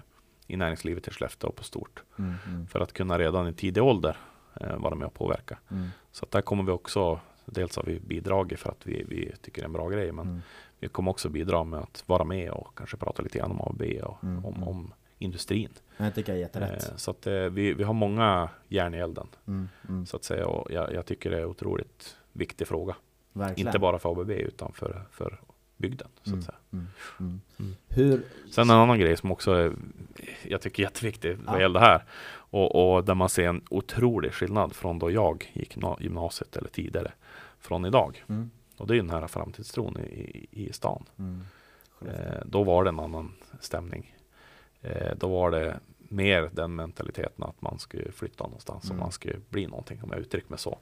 [0.47, 2.03] i näringslivet i Skellefteå och på stort.
[2.19, 2.33] Mm.
[2.47, 2.67] Mm.
[2.67, 4.17] För att kunna redan i tidig ålder
[4.61, 5.57] eh, vara med och påverka.
[5.71, 5.87] Mm.
[6.11, 9.61] Så att där kommer vi också, dels har vi bidragit för att vi, vi tycker
[9.61, 10.41] det är en bra grej, men Mm.
[10.79, 13.81] vi kommer också bidra med att vara med och kanske prata lite grann om ABB
[14.03, 15.69] och om, om industrin.
[15.97, 16.89] Jag tycker jag är jätterätt.
[16.89, 19.69] Eh, så att eh, vi, vi har många järn i elden Mm.
[19.89, 20.05] Mm.
[20.05, 22.95] så att säga och jag, jag tycker det är en otroligt viktig fråga.
[23.33, 23.67] Verkligen.
[23.67, 25.39] Inte bara för ABB utan för, för
[25.77, 26.07] bygden.
[26.23, 26.39] Så Mm.
[26.39, 26.57] att säga.
[26.73, 26.87] Mm.
[27.19, 27.41] Mm.
[27.59, 27.75] Mm.
[27.87, 28.23] Hur...
[28.51, 29.73] Sen en annan grej som också är,
[30.43, 31.61] jag tycker är jätteviktig vad Ja.
[31.61, 32.03] gäller det här.
[32.49, 36.69] Och, och där man ser en otrolig skillnad från då jag gick na- gymnasiet eller
[36.69, 37.11] tidigare
[37.59, 38.23] från idag.
[38.29, 38.51] Mm.
[38.77, 41.05] Och det är ju den här framtidstron i, i, i stan.
[41.19, 41.41] Mm.
[42.01, 44.16] Eh, då var det en annan stämning.
[44.81, 48.97] Eh, då var det mer den mentaliteten att man skulle flytta någonstans Mm.
[48.97, 50.77] och man skulle bli någonting om jag uttrycker mig så.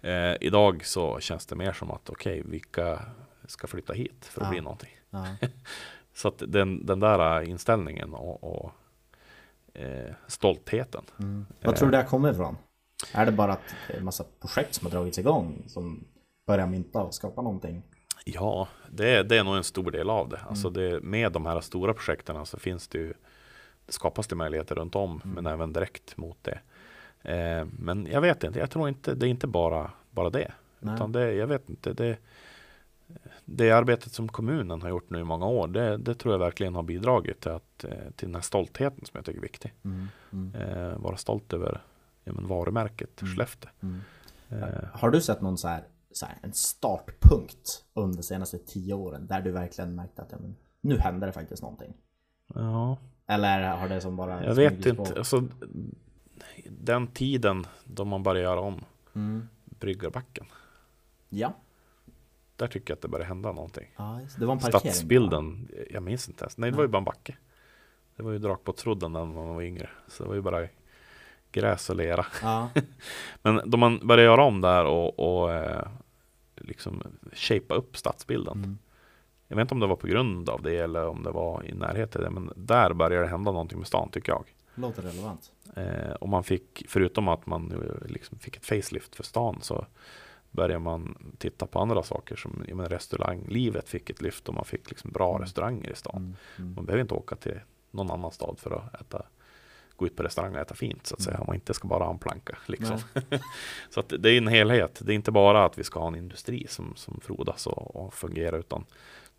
[0.00, 3.04] Eh, idag så känns det mer som att okej, vilka
[3.46, 4.50] ska flytta hit för att Ja.
[4.50, 4.90] bli någonting.
[5.10, 5.26] Ja.
[6.14, 8.72] Så att den, den där inställningen och, och
[9.74, 11.02] eh, stoltheten.
[11.18, 11.46] Mm.
[11.62, 12.56] Vad tror du det kommit ifrån?
[13.12, 16.04] Är det bara att det är en massa projekt som har dragits igång som
[16.46, 17.82] börjar mynta och skapa någonting?
[18.24, 20.36] Ja, det, det är nog en stor del av det.
[20.36, 20.48] Mm.
[20.48, 23.12] Alltså det med de här stora projekten så finns det ju
[23.86, 25.34] det skapas det möjligheter runt om, Mm.
[25.34, 26.58] men även direkt mot det.
[27.32, 30.52] Eh, men jag vet inte, jag tror inte det är inte bara, bara det.
[30.80, 30.94] Nej.
[30.94, 32.16] Utan det, jag vet inte, det,
[33.44, 36.74] det arbetet som kommunen har gjort nu i många år, det, det tror jag verkligen
[36.74, 39.72] har bidragit till, att, eh, till den här stoltheten som jag tycker är viktig.
[39.84, 40.08] Mm.
[40.32, 40.54] Mm.
[40.54, 41.80] Eh, vara stolt över
[42.24, 43.34] ja, men varumärket Mm.
[43.34, 43.70] Skellefteå.
[43.80, 44.00] Mm.
[44.50, 45.82] Eh, Har du sett någon så här,
[46.26, 50.56] här, en startpunkt under de senaste tio åren där du verkligen märkte att ja, men,
[50.80, 51.94] nu händer det faktiskt någonting?
[52.54, 52.98] ja.
[53.30, 55.44] Eller har det som bara Jag vet inte, alltså,
[56.70, 59.48] den tiden då man började göra om Mm.
[59.64, 60.46] Bryggarbacken.
[61.28, 61.54] Ja.
[62.56, 63.94] Där tycker jag att det började hända någonting.
[63.96, 64.46] ja, det.
[64.46, 64.80] var en parkering.
[64.92, 66.58] Stadsbilden, jag minns inte ens.
[66.58, 67.36] Nej, det var ju bara en backe.
[68.16, 69.90] Det var ju Drakbåtsrodden när man var yngre.
[70.08, 70.68] Så det var ju bara
[71.52, 72.26] gräs och lera.
[72.42, 72.68] Ja.
[73.42, 75.88] Men då man började göra om där och, och eh,
[76.60, 77.02] liksom
[77.32, 78.58] shapea upp stadsbilden.
[78.58, 78.78] Mm.
[79.48, 81.74] Jag vet inte om det var på grund av det eller om det var i
[81.74, 82.22] närheten.
[82.22, 84.44] det, Men där började det hända någonting med stan tycker jag.
[84.74, 85.52] Låter relevant.
[85.76, 89.86] Eh, och man fick, förutom att man eh, liksom fick ett facelift för stan så
[90.50, 94.64] började man titta på andra saker som jag menar, restauranglivet fick ett lyft och man
[94.64, 95.42] fick liksom bra Mm.
[95.42, 96.16] restauranger i stan.
[96.16, 96.34] Mm.
[96.58, 96.74] Mm.
[96.74, 99.22] Man behöver inte åka till någon annan stad för att äta
[99.98, 101.34] gå ut på restaurang och äta fint så att säga.
[101.34, 101.40] Mm.
[101.40, 102.58] Om man inte ska bara ha en planka.
[102.66, 102.98] Liksom.
[103.90, 105.00] Så att det är en helhet.
[105.04, 108.14] Det är inte bara att vi ska ha en industri som, som frodas och, och
[108.14, 108.84] fungerar utan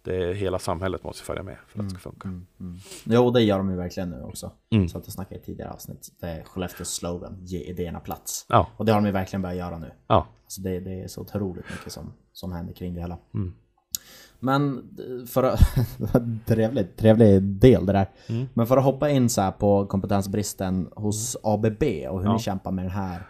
[0.01, 2.28] det är, hela samhället måste följa med för att det ska funka.
[2.28, 2.47] Mm.
[2.60, 2.78] Mm.
[3.03, 4.51] Jo, det gör de ju verkligen nu också.
[4.70, 4.89] Mm.
[4.89, 6.12] Så att jag snackade i tidigare avsnitt.
[6.20, 8.45] Det är Skellefteås slogan, ge idéerna plats.
[8.49, 9.91] Ja, Och det har de ju verkligen börjat göra nu.
[10.07, 10.28] ja.
[10.43, 13.18] Alltså det, det är så otroligt mycket som, som händer kring det hela.
[13.34, 13.53] Mm.
[14.40, 15.60] Men eh, för att...
[16.46, 18.10] trevlig, trevlig del det där.
[18.30, 18.46] Mm.
[18.54, 22.34] Men för att hoppa in så här på kompetensbristen hos ABB och hur Ja.
[22.34, 23.28] ni kämpar med den här.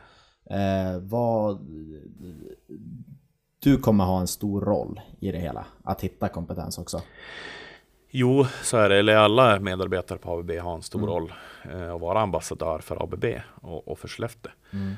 [0.49, 1.60] Eh, vad...
[3.64, 5.66] Du kommer ha en stor roll i det hela.
[5.84, 7.01] Att hitta kompetens också.
[8.12, 8.99] Jo, så är det.
[8.99, 11.10] Eller alla medarbetare på ABB har en stor Mm.
[11.10, 11.34] roll
[11.72, 13.26] eh, att vara ambassadör för ABB
[13.62, 14.51] och, och för Skellefteå.
[14.72, 14.93] Mm.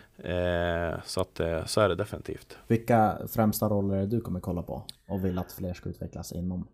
[0.93, 2.57] Eh, så att eh, så är det definitivt.
[2.67, 6.31] Vilka främsta roller är det du kommer kolla på och vill att fler ska utvecklas
[6.31, 6.67] inom?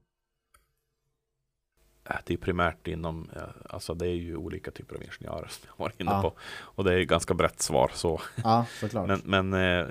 [2.10, 5.68] Äh, Det är primärt inom, eh, alltså det är ju olika typer av ingenjörer som
[5.68, 6.22] jag var inne Ja.
[6.22, 6.34] på.
[6.60, 8.22] Och det är ett ganska brett svar så.
[8.44, 9.08] Ja, såklart.
[9.08, 9.88] Men, men eh,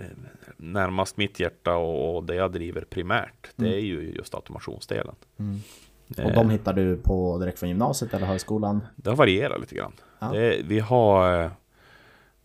[0.56, 3.78] närmast mitt hjärta och, och det jag driver primärt, det Mm.
[3.78, 5.14] är ju just automationsdelen.
[5.38, 5.60] Mm.
[6.08, 8.86] Och de hittar du på direkt från gymnasiet eller högskolan?
[8.96, 9.92] Det har varierat lite grann.
[10.18, 10.30] Ja.
[10.32, 11.50] Det, vi, har,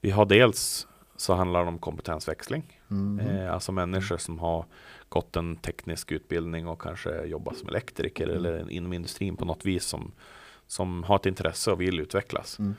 [0.01, 2.79] vi har dels så handlar det om kompetensväxling.
[2.91, 3.27] Mm.
[3.27, 4.65] Eh, alltså människor som har
[5.09, 8.37] gått en teknisk utbildning och kanske jobbar som elektriker Mm.
[8.37, 10.11] eller inom industrin på något vis som,
[10.67, 12.59] som har ett intresse och vill utvecklas.
[12.59, 12.75] Mm.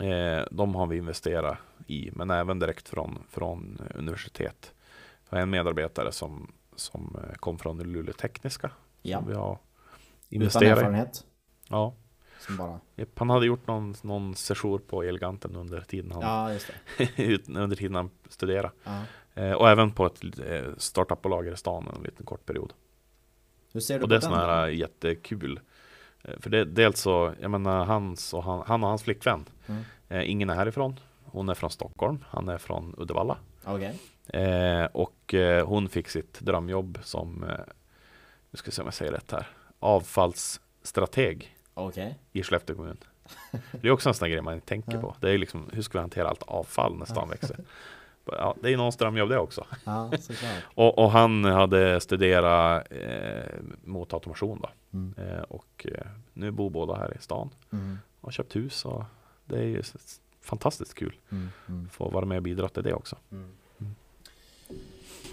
[0.00, 4.72] Eh, de har vi investerat i, men även direkt från, från universitet.
[5.30, 8.70] Jag har en medarbetare som, som kom från Luleå Tekniska.
[9.02, 9.58] Ja, Som vi har
[10.42, 11.24] utan erfarenhet.
[11.68, 11.94] Ja.
[12.40, 12.80] Som bara...
[13.16, 17.22] Han hade gjort någon, någon session på Elganten under tiden han, Ja, just det.
[17.22, 18.70] ut- under tiden han studerade.
[18.84, 19.02] Ja.
[19.34, 22.72] Eh, och även på ett eh, startupbolag i stan en liten kort period.
[23.72, 25.60] Hur ser du Och på det är sån här eh, jättekul.
[26.22, 29.44] Eh, För det, dels så, jag menar hans och han, han och hans flickvän.
[29.66, 29.82] Mm.
[30.08, 31.00] Eh, ingen är härifrån.
[31.24, 32.24] Hon är från Stockholm.
[32.28, 33.38] Han är från Uddevalla.
[33.64, 33.98] Okej.
[34.28, 37.50] Eh, och eh, hon fick sitt drömjobb som, eh,
[38.50, 39.46] nu ska vi se om jag säger rätt här,
[39.86, 42.18] avfallsstrateg Okej.
[42.32, 42.96] i Skellefteå kommun.
[43.70, 45.00] Det är också en sån grej man tänker Ja.
[45.00, 45.16] på.
[45.20, 47.56] Det är liksom, hur ska vi hantera allt avfall när stan växer?
[48.24, 49.66] Ja, det är någons drömjobb det också.
[49.84, 50.12] Ja.
[50.62, 53.52] Och, och han hade studerat eh,
[53.84, 54.68] mot automation då.
[54.98, 55.14] Mm.
[55.18, 57.98] Eh, och eh, nu bor båda här i stan Mm.
[58.20, 58.84] har köpt hus.
[58.84, 59.04] Och
[59.44, 59.82] det är ju
[60.40, 61.48] fantastiskt kul Mm.
[61.68, 61.88] Mm.
[61.88, 63.16] få vara med och bidra till det också.
[63.32, 63.54] Mm.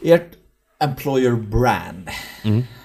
[0.01, 0.37] Ert
[0.83, 2.09] employer brand,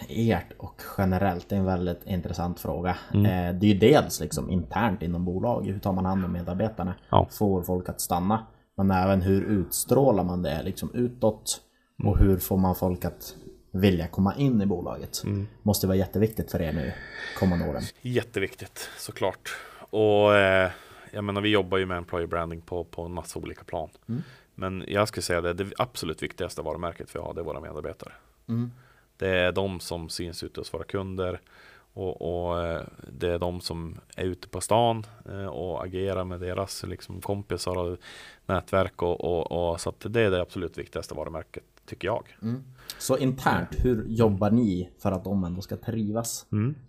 [0.09, 2.97] ert och generellt, det är en väldigt intressant fråga.
[3.15, 3.27] Mm.
[3.27, 6.95] Eh, det är ju dels liksom internt inom bolag, hur tar man hand om medarbetarna?
[7.11, 7.29] Ja.
[7.31, 8.47] Får folk att stanna?
[8.77, 11.61] Men även hur utstrålar man det liksom utåt?
[12.01, 12.13] Mm.
[12.13, 13.35] Och hur får man folk att
[13.73, 15.23] vilja komma in i bolaget?
[15.25, 15.47] Mm.
[15.63, 16.93] Måste vara jätteviktigt för er nu
[17.39, 17.83] kommande åren.
[18.03, 19.57] Jätteviktigt såklart.
[19.91, 20.71] Och eh,
[21.11, 23.89] jag menar vi jobbar ju med employer branding på, på en massa olika plan.
[24.59, 24.79] Mm.
[24.79, 28.13] Men jag skulle säga det, det absolut viktigaste varumärket vi har, det är våra medarbetare.
[28.49, 28.71] Mm.
[29.17, 31.41] Det är de som syns ute hos våra kunder
[31.93, 32.83] och, och eh,
[33.19, 37.79] det är de som är ute på stan eh, och agerar med deras liksom, kompisar
[37.79, 37.99] och
[38.47, 42.37] nätverk och, och, och så det är det absolut viktigaste varumärket tycker jag.
[42.43, 42.65] Mm.
[42.99, 46.47] Så internt, hur jobbar ni för att de ändå ska trivas?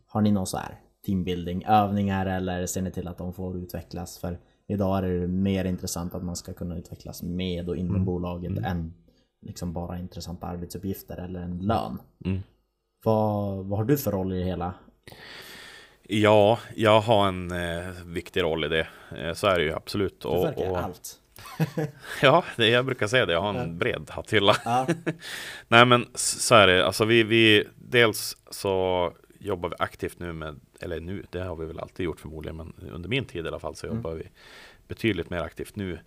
[0.07, 4.17] Har ni någon så här teambuilding övningar eller ser ni till att de får utvecklas?
[4.17, 4.39] För
[4.70, 8.93] idag är det mer intressant att man ska kunna utvecklas med och inom bolaget än
[9.45, 11.97] liksom bara intressanta arbetsuppgifter eller en lön.
[12.26, 12.39] Mm.
[13.03, 14.74] Vad, vad har du för roll i det hela?
[16.03, 18.88] Ja, jag har en eh, viktig roll i det.
[19.17, 20.22] Eh, så är det ju absolut.
[20.22, 21.20] Du Och, verkar och, allt.
[22.22, 23.34] ja, det, jag brukar säga det.
[23.34, 24.55] Jag har en bred hatthylla.
[24.65, 24.88] Ja.
[25.67, 26.86] Nej men så är det.
[26.86, 31.65] Alltså vi, vi, dels så jobbar vi aktivt nu med, eller nu, det har vi
[31.65, 33.97] väl alltid gjort förmodligen, men under min tid i alla fall så Mm.
[33.97, 34.23] jobbar vi
[34.88, 35.99] betydligt mer aktivt nu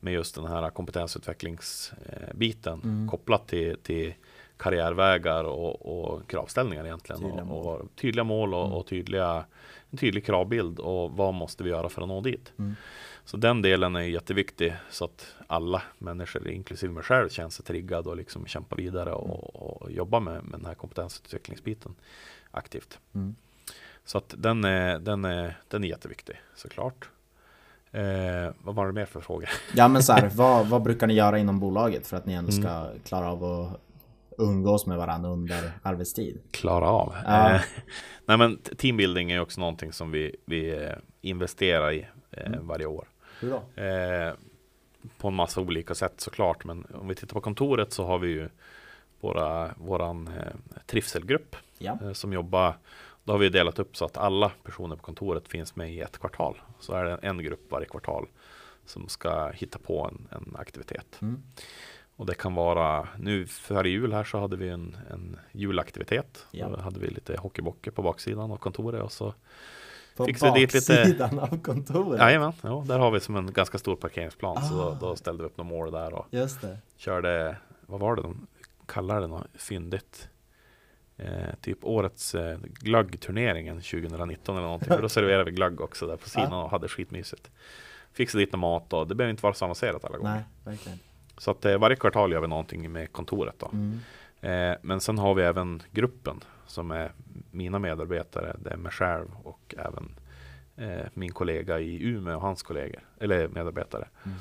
[0.00, 3.08] med just den här kompetensutvecklingsbiten Mm.
[3.08, 4.14] kopplat till, till
[4.56, 7.20] karriärvägar och, och kravställningar egentligen.
[7.22, 7.80] Tydliga och, mål.
[7.80, 8.72] och tydliga mål och, Mm.
[8.76, 9.44] och tydliga,
[9.90, 12.52] en tydlig kravbild och vad måste vi göra för att nå dit.
[12.58, 12.74] Mm.
[13.24, 18.06] Så den delen är jätteviktig så att alla människor, inklusive mig själv, känner sig triggad
[18.06, 21.94] och liksom kämpa vidare och, och jobba med, med den här kompetensutvecklingsbiten
[22.50, 22.98] aktivt.
[23.14, 23.34] Mm.
[24.06, 27.08] Så att den är, den är, den är jätteviktig såklart.
[27.92, 29.48] Eh, vad var det mer för fråga?
[29.74, 32.50] Ja men så här, vad, vad brukar ni göra inom bolaget för att ni ändå
[32.52, 32.62] Mm.
[32.62, 33.80] ska klara av att
[34.38, 36.40] umgås med varandra under arbetstid?
[36.50, 37.14] Klara av.
[37.24, 37.54] Ja.
[37.54, 37.60] Eh,
[38.26, 42.66] nej men teambuilding är också någonting som vi, vi eh, investerar i eh, Mm.
[42.66, 43.08] varje år.
[43.40, 43.82] Hur då?
[43.82, 44.32] Eh,
[45.18, 46.64] på en massa olika sätt såklart.
[46.64, 48.48] Men om vi tittar på kontoret så har vi ju
[49.20, 51.98] våra, våran eh, trivselgrupp Ja.
[52.14, 52.74] som jobbar.
[53.26, 56.18] Då har vi delat upp så att alla personer på kontoret finns med i ett
[56.18, 56.60] kvartal.
[56.80, 58.28] Så är det en grupp varje kvartal
[58.84, 61.18] som ska hitta på en, en aktivitet.
[61.22, 61.42] Mm.
[62.16, 66.46] Och det kan vara, nu före jul här så hade vi en, en julaktivitet.
[66.50, 66.68] Ja.
[66.68, 69.34] Då hade vi lite hockeybockar på baksidan av kontoret och så
[70.16, 72.20] På Fixar dit lite- baksidan av kontoret?
[72.20, 74.62] Jajamän, ja, där har vi som en ganska stor parkeringsplan.
[74.62, 74.98] Så Ah.
[75.00, 76.78] då, då ställde vi upp några mål där och Just det.
[76.96, 77.56] körde,
[77.86, 78.46] vad var det de
[78.86, 80.28] kallade det, något fyndigt?
[81.18, 84.88] Eh, typ årets eh, glöggturneringen 2019 eller någonting.
[84.88, 87.50] För då serverade vi glögg också där på sidan och hade skitmysigt.
[88.12, 90.34] Fixade dit någon mat och det behöver inte vara så avancerat alla gånger.
[90.34, 90.98] Nej, verkligen.
[91.38, 93.70] Så att eh, varje kvartal gör vi någonting med kontoret då.
[93.72, 94.00] Mm.
[94.40, 97.12] Eh, men sen har vi även gruppen som är
[97.50, 98.56] mina medarbetare.
[98.58, 100.14] Det är mig själv och även
[100.76, 104.08] eh, min kollega i Umeå och hans kollegor, eller medarbetare.
[104.24, 104.38] Mm.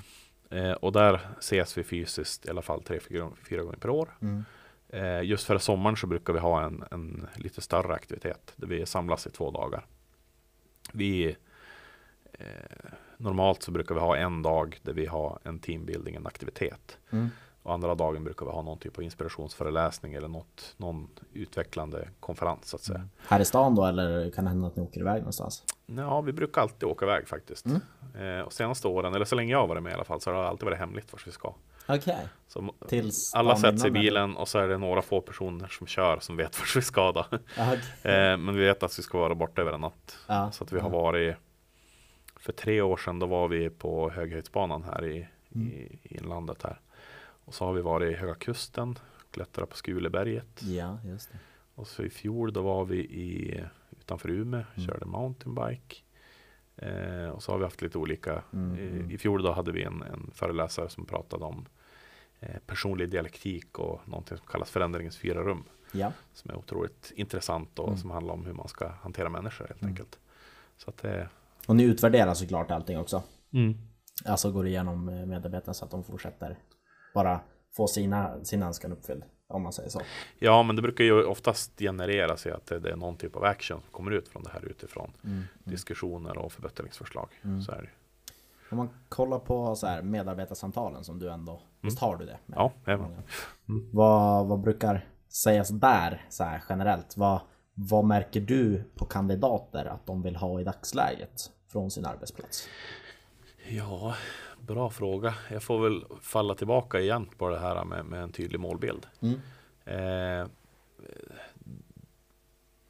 [0.50, 4.10] Eh, och där ses vi fysiskt i alla fall tre, fyra, fyra gånger per år.
[4.22, 4.46] Mm.
[4.90, 8.86] Eh, just före sommaren så brukar vi ha en, en lite större aktivitet där vi
[8.86, 9.86] samlas i två dagar.
[10.94, 11.36] vi
[12.34, 12.46] eh,
[13.18, 16.98] Normalt så brukar vi ha en dag där vi har en teambuilding, en aktivitet.
[17.10, 17.30] Mm.
[17.64, 22.68] Och andra dagen brukar vi ha någon typ av inspirationsföreläsning eller något, någon utvecklande konferens
[22.68, 22.98] så att säga.
[22.98, 23.10] Mm.
[23.28, 25.64] Här i stan då eller kan det hända att ni åker iväg någonstans?
[25.86, 27.66] Ja, vi brukar alltid åka iväg faktiskt.
[27.66, 27.82] Mm.
[28.16, 30.32] Eh, och senaste åren, eller så länge jag har varit med i alla fall, så
[30.32, 31.54] har det alltid varit hemligt vart vi ska.
[31.88, 32.28] Okej.
[32.88, 36.38] Tills alla sig i bilen och så är det några få personer som kör som
[36.38, 37.26] vet vart vi ska då.
[37.32, 37.82] Okej.
[38.04, 40.18] Eh, men vi vet att vi ska vara borta över en natt.
[40.28, 40.52] Ja.
[40.52, 41.36] Så att vi har varit
[42.40, 45.68] För tre år sedan då var vi på Höghöjdsbanan här i, Mm.
[45.68, 46.80] i, i inlandet här.
[47.46, 49.00] Och så har vi varit i Höga Kusten,
[49.32, 50.62] klättrat på Skuleberget.
[50.64, 51.38] Ja, just det.
[51.76, 53.64] Och så i fjol då var vi i,
[54.00, 54.88] utanför Umeå, Mm.
[54.88, 55.96] körde mountainbike.
[56.78, 58.44] Eh, och så har vi haft lite olika.
[58.54, 59.12] Mm, mm.
[59.12, 61.66] I, I fjol då hade vi en, en föreläsare som pratade om
[62.66, 65.64] personlig dialektik och någonting som kallas förändringens fyra rum.
[65.92, 66.12] Ja.
[66.34, 67.98] Som är otroligt intressant och Mm.
[68.00, 69.92] som handlar om hur man ska hantera människor helt Mm.
[69.92, 70.20] enkelt.
[70.78, 71.30] Så att det
[71.68, 73.24] Och ni utvärderar såklart allting också.
[73.54, 73.78] mm.
[74.26, 76.58] Alltså går igenom eh, medarbetarna så att de fortsätter
[77.14, 77.40] bara
[77.78, 79.24] få sina, sin önskan uppfylld.
[79.48, 80.02] Om man säger så.
[80.40, 83.44] Ja, men det brukar ju oftast generera sig att det, det är någon typ av
[83.44, 85.44] action som kommer ut från det här utifrån Mm.
[85.64, 87.30] diskussioner och förbättringsförslag.
[87.44, 87.62] Mm.
[87.62, 87.90] Så är det.
[88.70, 92.38] Om man kollar på så här medarbetarsamtalen som du ändå, visst har du det?
[92.46, 92.58] med?
[92.58, 93.16] Ja, även.
[93.92, 97.18] Vad, vad brukar sägas där så här generellt?
[97.18, 97.40] Vad,
[97.74, 102.68] vad märker du på kandidater att de vill ha i dagsläget från sin arbetsplats?
[103.70, 104.16] Ja,
[104.60, 105.34] bra fråga.
[105.52, 109.08] Jag får väl falla tillbaka igen på det här med, med en tydlig målbild.
[109.20, 109.40] Mm.
[109.86, 110.48] Eh,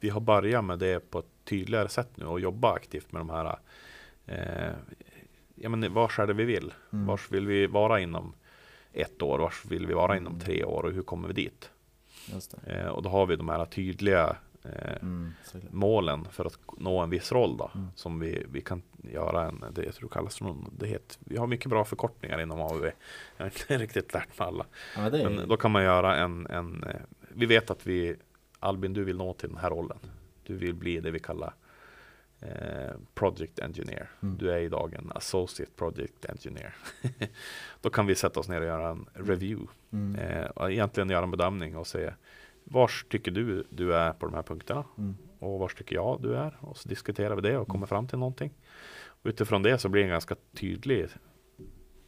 [0.00, 3.30] vi har börjat med det på ett tydligare sätt nu och jobba aktivt med de
[3.30, 3.58] här.
[4.26, 4.74] Eh,
[5.56, 6.72] ja, men vars är det vi vill?
[6.92, 7.06] Mm.
[7.06, 8.34] Vars vill vi vara inom
[8.92, 9.38] ett år?
[9.38, 10.82] Vars vill vi vara inom tre år?
[10.82, 11.70] Och hur kommer vi dit?
[12.66, 15.32] Eh, och då har vi de här tydliga eh, Mm,
[15.70, 17.70] målen för att nå en viss roll då.
[17.74, 17.86] Mm.
[17.94, 21.46] Som vi, vi kan göra en, det jag tror kallas någon, det heter, vi har
[21.46, 22.84] mycket bra förkortningar inom AUV.
[23.36, 24.66] Jag har inte riktigt lärt mig alla.
[24.96, 28.16] Ja, är, Men då kan man göra en, en eh, vi vet att vi,
[28.58, 29.98] Albin du vill nå till den här rollen.
[30.42, 31.54] Du vill bli det vi kallar
[33.14, 34.10] Project Engineer.
[34.22, 34.38] Mm.
[34.38, 36.74] Du är idag en Associate Project Engineer.
[37.80, 39.66] då kan vi sätta oss ner och göra en review.
[39.92, 42.12] mm, Eh, och egentligen göra en bedömning och se
[42.64, 44.84] Vars tycker du du är på de här punkterna?
[44.98, 46.56] mm, Och vars tycker jag du är?
[46.60, 48.52] Och så diskuterar vi det och kommer fram till någonting.
[49.06, 51.06] Och utifrån det så blir det en ganska tydlig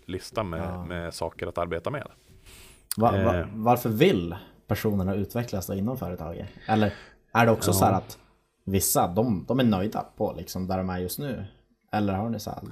[0.07, 0.84] lista med, Ja.
[0.84, 2.09] med saker att arbeta med.
[2.97, 3.47] Va, va, eh.
[3.55, 4.36] varför vill
[4.66, 6.49] personerna utvecklas inom företaget?
[6.66, 6.93] Eller
[7.32, 7.74] är det också Ja.
[7.74, 8.18] så här att
[8.71, 11.45] vissa, de, de är nöjda på liksom där de är just nu?
[11.93, 12.62] Eller har ni så här?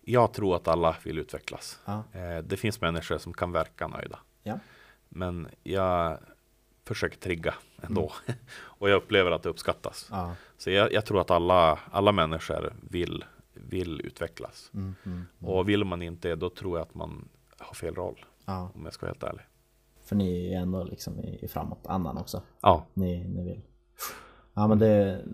[0.00, 1.78] Jag tror att alla vill utvecklas.
[1.84, 4.18] Ja, Eh, det finns människor som kan verka nöjda.
[4.42, 4.58] ja,
[5.08, 6.18] Men jag
[6.84, 8.12] försöker trigga ändå.
[8.58, 10.08] och jag upplever att det uppskattas.
[10.10, 10.34] ja.
[10.56, 14.70] Så jag, jag tror att alla, alla människor vill, vill utvecklas.
[14.74, 18.24] Mm, mm, Och vill man inte då tror jag att man har fel roll.
[18.46, 19.44] Om jag ska vara helt ärlig.
[20.04, 22.42] För ni är ändå liksom i, i framåt andan också.
[22.60, 22.86] Ja.
[22.94, 23.60] Ni, ni vill.
[24.54, 25.24] Ja men det är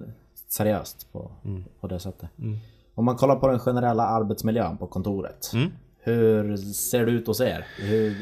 [0.48, 1.64] seriöst på, Mm.
[1.80, 2.28] på det sättet.
[2.38, 2.58] Mm.
[2.94, 5.50] Om man kollar på den generella arbetsmiljön på kontoret.
[5.54, 5.70] Mm.
[5.98, 7.66] Hur ser det ut hos er?
[7.78, 8.16] Hur,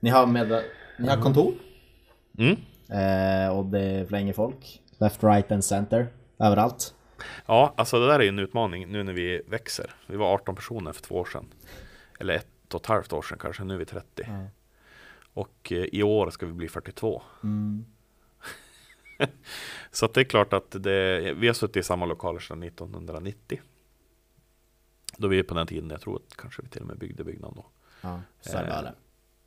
[0.00, 0.62] ni har, med,
[0.98, 1.54] ni har kontor
[2.38, 2.56] Mm.
[2.88, 4.80] eh, och det flänger folk.
[5.00, 6.06] Left, right and center.
[6.38, 6.94] Överallt.
[7.46, 9.90] Ja, alltså det där är ju en utmaning nu när vi växer.
[10.06, 11.46] Vi var 18 personer för två år sedan.
[12.20, 14.06] Eller ett och ett halvt år sedan kanske, nu är vi 30.
[14.16, 14.44] Ja.
[15.34, 17.22] Och eh, i år ska vi bli 42.
[17.42, 17.84] Mm.
[19.90, 23.60] Så det är klart att det, vi har suttit i samma lokaler sedan 1990.
[25.16, 27.24] Då vi är på den tiden, jag tror att kanske vi till och med byggde
[27.24, 27.66] byggnaden då.
[28.00, 28.20] Ja,
[28.86, 28.92] Eh.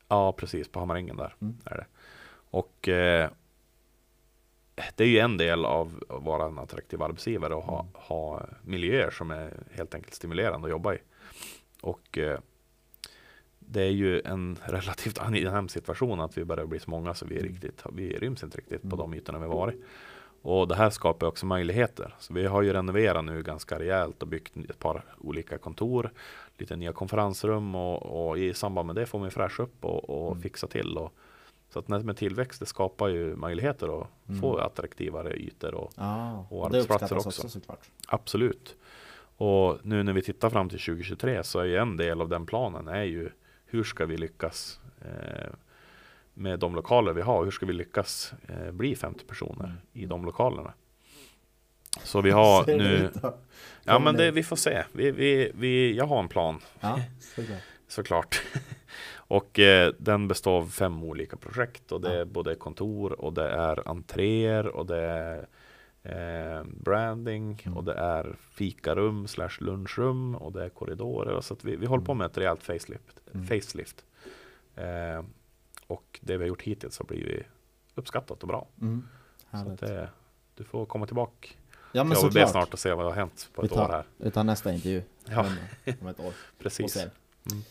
[0.08, 1.58] Ja, precis, på Hammarängen där Mm.
[1.66, 1.86] är det.
[2.50, 3.30] Och eh,
[4.96, 7.92] det är ju en del av att vara en attraktiv arbetsgivare och ha, Mm.
[7.94, 10.98] ha miljöer som är helt enkelt stimulerande att jobba i.
[11.82, 12.40] Och eh,
[13.70, 17.36] det är ju en relativt angenäm situation att vi börjar bli så många så vi,
[17.36, 17.52] är Mm.
[17.54, 18.98] riktigt, vi ryms inte riktigt på Mm.
[18.98, 19.82] de ytorna vi varit.
[20.42, 22.16] Och det här skapar också möjligheter.
[22.20, 26.12] Så vi har ju renoverat nu ganska rejält och byggt ett par olika kontor,
[26.58, 30.32] lite nya konferensrum och, och i samband med det får man fräscha upp och, och
[30.32, 30.42] Mm.
[30.42, 30.98] fixa till.
[30.98, 31.14] Och,
[31.70, 34.42] så att med tillväxt det skapar ju möjligheter att Mm.
[34.42, 37.30] få attraktivare ytor och Ja, och arbetsplatser också.
[37.30, 37.90] också såklart.
[38.08, 38.76] Absolut.
[39.38, 42.46] Och nu när vi tittar fram till 2023 så är ju en del av den
[42.46, 43.30] planen är ju
[43.68, 45.50] hur ska vi lyckas eh,
[46.34, 47.44] med de lokaler vi har?
[47.44, 50.74] Hur ska vi lyckas eh, bli 50 personer i de lokalerna?
[52.04, 53.10] Så vi har nu,
[53.84, 54.84] ja men det, vi får se.
[54.92, 57.00] Vi, vi, vi, jag har en plan Ja,
[57.36, 57.62] såklart.
[57.88, 58.42] såklart.
[59.14, 62.20] och eh, den består av fem olika projekt och det Ja.
[62.22, 65.48] är både kontor och det är entréer och det är
[66.12, 67.78] eh, branding Mm.
[67.78, 71.42] och det är fikarum slash lunchrum och det är korridorer.
[71.42, 73.20] Så att vi, vi håller på med ett rejält facelift.
[73.34, 73.48] Mm.
[73.48, 74.06] facelift.
[74.76, 75.24] Eh,
[75.88, 77.44] och det vi har gjort hittills har blivit
[77.96, 78.68] uppskattat och bra.
[78.82, 79.08] Mm.
[79.52, 80.10] Så det,
[80.56, 81.48] du får komma tillbaka
[81.92, 82.50] Ja men till ABB såklart.
[82.52, 83.88] snart och se vad har hänt på Vi ett år här.
[83.88, 85.40] tar, vi tar nästa intervju Ja.
[85.40, 85.56] om,
[86.02, 86.34] om ett år.
[86.60, 86.98] Precis.
[87.52, 87.64] Mm.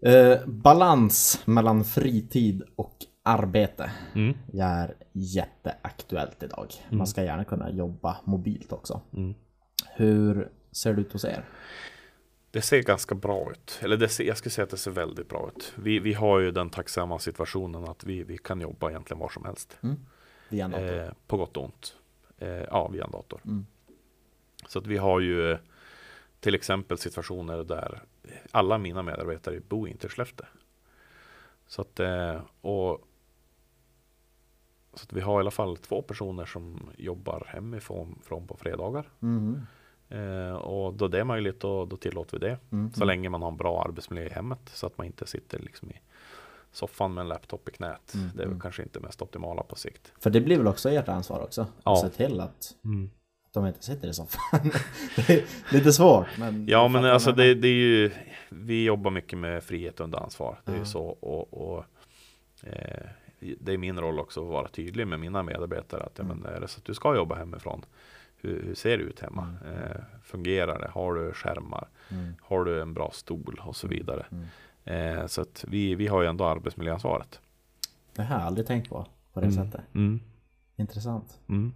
[0.00, 4.36] Eh, balans mellan fritid och arbete Mm.
[4.58, 6.72] är jätteaktuellt idag.
[6.86, 6.98] Mm.
[6.98, 9.00] Man ska gärna kunna jobba mobilt också.
[9.12, 9.34] Mm.
[9.94, 11.44] Hur ser det ut hos er?
[12.50, 13.78] Det ser ganska bra ut.
[13.82, 15.72] Eller det ser, jag skulle säga att det ser väldigt bra ut.
[15.76, 19.44] Vi, vi har ju den tacksamma situationen att vi, vi kan jobba egentligen var som
[19.44, 19.78] helst.
[20.48, 20.98] Via en dator?
[21.00, 21.96] Eh, på gott och ont.
[22.38, 23.40] Eh, ja, via en dator.
[23.44, 23.66] Mm.
[24.68, 25.58] Så att vi har ju eh,
[26.40, 28.02] till exempel situationer där
[28.50, 30.46] alla mina medarbetare bor inte i Skellefteå.
[31.66, 33.08] Så att, eh, och,
[34.94, 39.08] så att vi har i alla fall två personer som jobbar hemifrån från på fredagar.
[39.18, 39.66] Mhm.
[40.08, 42.58] Eh, och då det är möjligt då, då tillåter vi det.
[42.72, 42.92] Mm.
[42.92, 45.90] Så länge man har en bra arbetsmiljö i hemmet så att man inte sitter liksom
[45.90, 46.00] i
[46.72, 48.14] soffan med en laptop i knät.
[48.14, 48.60] Mm, Det är väl mm.
[48.60, 50.12] kanske inte mest optimala på sikt.
[50.20, 51.66] För det blir väl också ert ansvar också?
[51.84, 51.92] Ja.
[51.92, 52.74] Att se till att
[53.52, 54.60] de inte sitter i soffan.
[55.16, 56.66] det är lite svårt men...
[56.68, 58.10] Ja men alltså det, det är ju
[58.48, 60.60] Vi jobbar mycket med frihet under ansvar.
[60.64, 61.84] Det är ju så och, och
[62.62, 63.06] eh,
[63.60, 66.38] Det är min roll också att vara tydlig med mina medarbetare att ja, Mm.
[66.38, 67.84] men är det så att du ska jobba hemifrån
[68.36, 69.54] hur, hur ser det ut hemma?
[69.66, 70.88] Eh, fungerar det?
[70.88, 71.88] Har du skärmar?
[72.10, 72.34] Mm.
[72.40, 74.26] Har du en bra stol och så vidare?
[74.30, 75.18] Mm.
[75.18, 77.40] Eh, så att vi, vi har ju ändå arbetsmiljöansvaret.
[78.14, 79.80] Det har jag aldrig tänkt på, på det sättet.
[79.94, 80.20] Mm.
[80.76, 81.38] Intressant.
[81.48, 81.72] Mm.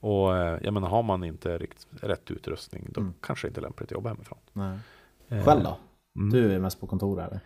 [0.00, 3.12] Och eh, jag menar har man inte rikt, rätt utrustning då Mm.
[3.20, 4.38] kanske det inte är lämpligt att jobba hemifrån.
[4.52, 4.78] Nej.
[5.28, 5.78] Eh, Själv då?
[6.16, 6.30] mm.
[6.30, 7.40] Du är mest på kontor eller?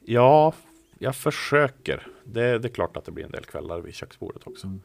[0.00, 0.52] Ja,
[0.98, 2.06] jag försöker.
[2.24, 4.66] Det, det är klart att det blir en del kvällar vid köksbordet också.
[4.66, 4.80] Mm.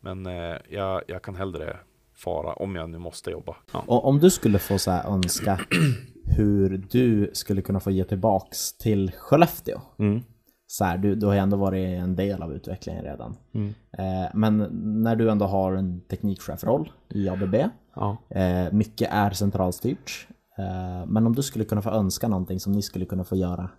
[0.00, 1.76] Men eh, jag, jag kan hellre
[2.16, 3.56] fara om jag nu måste jobba.
[3.72, 3.84] Ja.
[3.86, 5.60] Och om du skulle få så här önska
[6.36, 9.80] hur du skulle kunna få ge tillbaks till Skellefteå.
[9.98, 10.20] Mm.
[10.66, 13.36] Så här, du, du har ju ändå varit en del av utvecklingen redan.
[13.54, 13.74] Mm.
[13.98, 14.58] Eh, men
[15.02, 17.54] när du ändå har en teknikchefroll i ABB,
[17.94, 18.16] Ja.
[18.28, 20.28] eh, mycket är centralstyrt.
[20.58, 23.70] Eh, men om du skulle kunna få önska någonting som ni skulle kunna få göra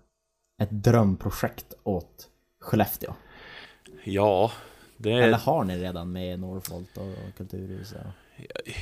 [0.62, 3.14] ett drömprojekt åt Skellefteå.
[4.04, 4.52] ja,
[4.98, 8.08] det Eller har ni redan med Norrfolt och Kulturhuset?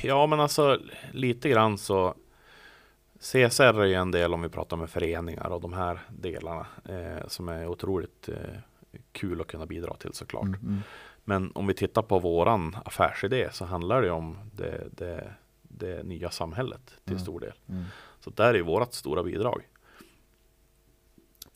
[0.02, 0.78] ja, men alltså
[1.12, 2.14] lite grann så
[3.20, 7.26] CSR är ju en del om vi pratar med föreningar och de här delarna eh,
[7.28, 8.34] som är otroligt eh,
[9.12, 10.44] kul att kunna bidra till såklart.
[10.44, 10.80] Mm, mm.
[11.24, 16.30] Men om vi tittar på våran affärsidé så handlar det om det, det, det nya
[16.30, 17.22] samhället till Mm.
[17.22, 17.52] stor del.
[17.68, 17.84] Mm.
[18.20, 19.62] Så där är vårt stora bidrag.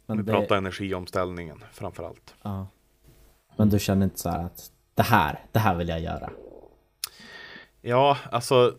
[0.06, 2.34] Men vi det- pratar energiomställningen framför allt.
[2.42, 2.66] Ja.
[3.56, 6.30] Men du känner inte så här att det här, det här vill jag göra?
[7.80, 8.74] Ja, alltså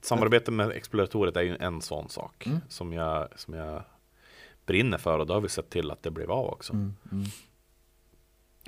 [0.00, 2.58] Samarbete med Exploratoriet är ju en sån sak Mm.
[2.68, 3.82] som, jag, som jag
[4.66, 6.72] brinner för och då har vi sett till att det blev av också.
[6.72, 7.24] Mm, mm,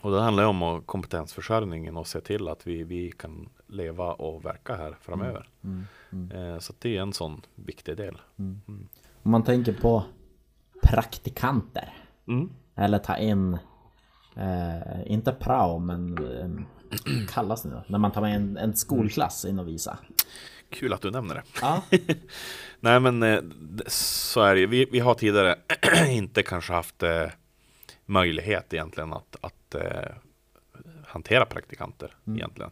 [0.03, 4.45] Och det handlar ju om kompetensförsörjningen och se till att vi, vi kan leva och
[4.45, 5.49] verka här framöver.
[5.65, 8.19] mm, mm, Eh, så det är en sån viktig del.
[8.39, 8.61] mm.
[8.69, 8.89] Mm.
[9.23, 10.05] Om man tänker på
[10.91, 11.95] praktikanter.
[12.29, 12.51] Mm.
[12.77, 13.59] Eller ta in,
[14.37, 17.83] eh, inte prao men eh, kallas det nu?
[17.87, 19.99] När man tar med en, en skolklass in och visa.
[20.71, 21.43] Kul att du nämner det.
[21.63, 21.83] Ja.
[22.81, 23.41] Nej men eh,
[23.87, 24.67] så är det ju.
[24.67, 25.57] vi, vi har tidigare
[26.09, 27.27] inte kanske haft eh,
[28.07, 30.13] möjlighet egentligen att, att eh,
[31.07, 32.39] hantera praktikanter Mm.
[32.39, 32.71] egentligen.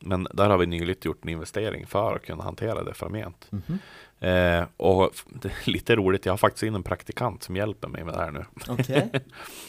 [0.00, 3.46] Men där har vi nyligt gjort en investering för att kunna hantera det framgent.
[3.50, 3.78] Mhm.
[4.20, 7.88] Eh, och f- det är lite roligt, jag har faktiskt in en praktikant som hjälper
[7.88, 8.44] mig med det här nu.
[8.68, 9.10] Okej.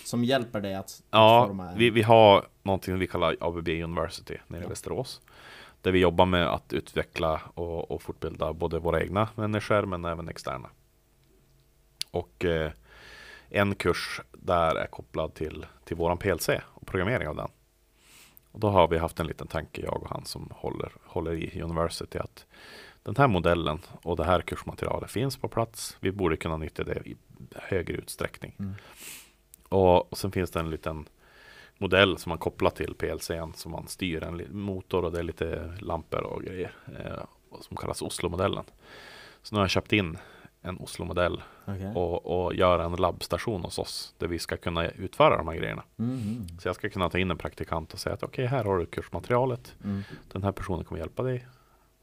[0.06, 4.64] Som hjälper dig att Ja, vi, vi har någonting vi kallar ABB University nere i
[4.64, 4.70] Ja.
[4.70, 5.22] Västerås.
[5.82, 10.30] Där vi jobbar med att utveckla och, och fortbilda både våra egna människor men även
[10.30, 10.70] externa.
[12.12, 12.72] Och eh,
[13.50, 17.50] en kurs där är kopplad till, till våran PLC och programmering av den.
[18.52, 21.62] Och då har vi haft en liten tanke, jag och han som håller, håller i
[21.62, 22.46] University, att
[23.04, 25.98] den här modellen och det här kursmaterialet finns på plats.
[26.00, 27.16] Vi borde kunna nyttja det i
[27.56, 28.56] högre utsträckning.
[28.60, 28.74] Mm.
[29.70, 31.06] Och, och sen finns det en liten
[31.78, 35.74] modell som man kopplar till PLCn som man styr en motor och det är lite
[35.80, 37.24] lampor och grejer eh,
[37.62, 38.64] som kallas Oslo-modellen.
[39.42, 40.18] Så nu har jag köpt in
[40.62, 41.92] en Oslo-modell Okej.
[41.96, 45.84] och, och gör en labbstation hos oss där vi ska kunna utföra de här grejerna.
[45.96, 46.48] Mhm.
[46.60, 48.86] Så jag ska kunna ta in en praktikant och säga att okej, här har du
[48.86, 49.76] kursmaterialet.
[49.84, 50.02] Mm.
[50.32, 51.48] Den här personen kommer hjälpa dig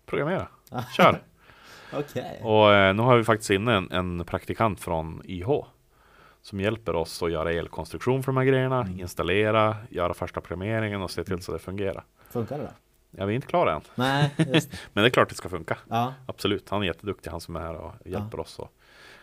[0.07, 0.49] programmera.
[0.97, 1.23] Kör!
[1.93, 2.41] Okej.
[2.43, 5.47] Och eh, nu har vi faktiskt inne en, en praktikant från IH
[6.43, 9.01] som hjälper oss att göra elkonstruktion för de här grejerna, Mm.
[9.01, 12.05] installera, göra första programmeringen och se till så det fungerar.
[12.31, 12.73] Funkar det
[13.11, 13.81] Ja, vi är inte klara än.
[13.95, 14.35] Nej.
[14.93, 15.79] Men det är klart det ska funka.
[15.89, 18.59] Ja, Absolut, han är jätteduktig, han som är här och hjälper oss.
[18.59, 18.73] Och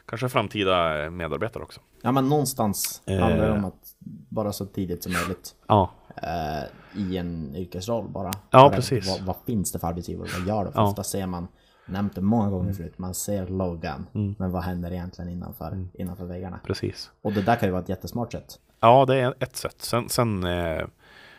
[0.05, 1.81] kanske framtida medarbetare också.
[2.01, 3.19] ja men någonstans Eh.
[3.19, 3.95] handlar det om att
[4.29, 5.91] bara så tidigt som möjligt Ja,
[6.23, 8.31] eh, i en yrkesroll bara.
[8.49, 9.07] Ja, Bara, precis.
[9.09, 10.27] Vad, vad finns det för arbetsgivare?
[10.39, 10.71] Vad gör?
[10.71, 10.87] För Ja.
[10.89, 11.47] ofta ser man,
[11.85, 12.75] nämnt det många gånger Mm.
[12.75, 14.05] förut, man ser loggan.
[14.37, 15.89] Men vad händer egentligen innanför, Mm.
[15.93, 16.59] innanför väggarna?
[16.65, 17.11] precis.
[17.21, 18.59] Och det där kan ju vara ett jättesmart sätt.
[18.79, 19.81] Ja, det är ett sätt.
[19.81, 20.85] Sen, sen eh,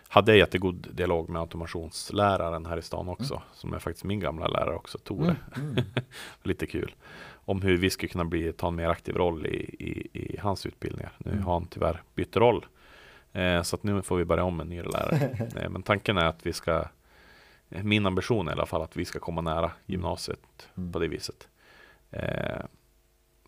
[0.08, 4.46] hade jag jättegod dialog med automationsläraren här i stan också, som är faktiskt min gamla
[4.48, 5.36] lärare också, Tore.
[6.42, 6.94] Lite kul.
[7.44, 10.66] Om hur vi skulle kunna bli, ta en mer aktiv roll i, i, i hans
[10.66, 11.12] utbildningar.
[11.18, 12.66] Nu har han tyvärr bytt roll.
[13.32, 15.48] Eh, så att nu får vi börja om med en ny lärare.
[15.56, 16.84] eh, men tanken är att vi ska,
[17.68, 21.48] min ambition är i alla fall att vi ska komma nära gymnasiet på det viset.
[22.10, 22.64] Eh,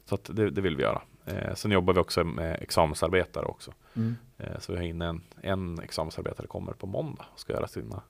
[0.04, 1.02] så att det, det vill vi göra.
[1.24, 3.72] Eh, sen jobbar vi också med examensarbetare också.
[3.96, 4.16] Mm.
[4.38, 8.02] Eh, Så vi har inne en, en examensarbetare kommer på måndag och ska göra sina,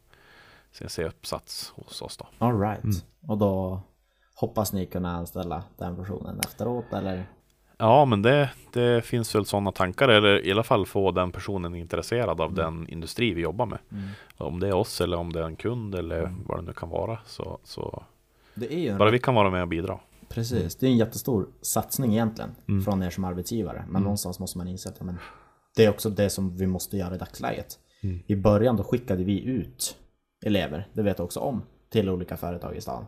[0.73, 2.27] sin C-uppsats hos oss då.
[2.39, 2.85] All right.
[2.85, 2.97] Mm.
[3.27, 3.81] Och då
[4.41, 7.27] hoppas ni kunna anställa den personen efteråt eller?
[7.79, 11.75] Ja, men det, det finns väl sådana tankar, eller i alla fall få den personen
[11.75, 13.79] intresserad av den industri vi jobbar med.
[14.37, 16.89] Om det är oss eller om det är en kund eller vad det nu kan
[16.89, 17.19] vara.
[17.27, 18.03] Så, så
[18.99, 19.99] bara vi kan vara med och bidra.
[20.29, 22.85] Precis, det är en jättestor satsning egentligen Mm.
[22.85, 23.85] från er som arbetsgivare.
[23.89, 25.19] Men någonstans måste man inse att men,
[25.77, 27.79] det är också det som vi måste göra i dagsläget.
[28.03, 28.23] Mm.
[28.27, 29.97] I början då skickade vi ut
[30.47, 33.05] elever, det vet jag också om, till olika företag i stan.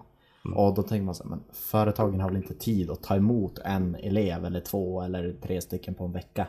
[0.49, 0.59] Mm.
[0.59, 3.59] Och då tänker man så här, men företagen har väl inte tid att ta emot
[3.59, 6.47] en elev eller två eller tre stycken på en vecka.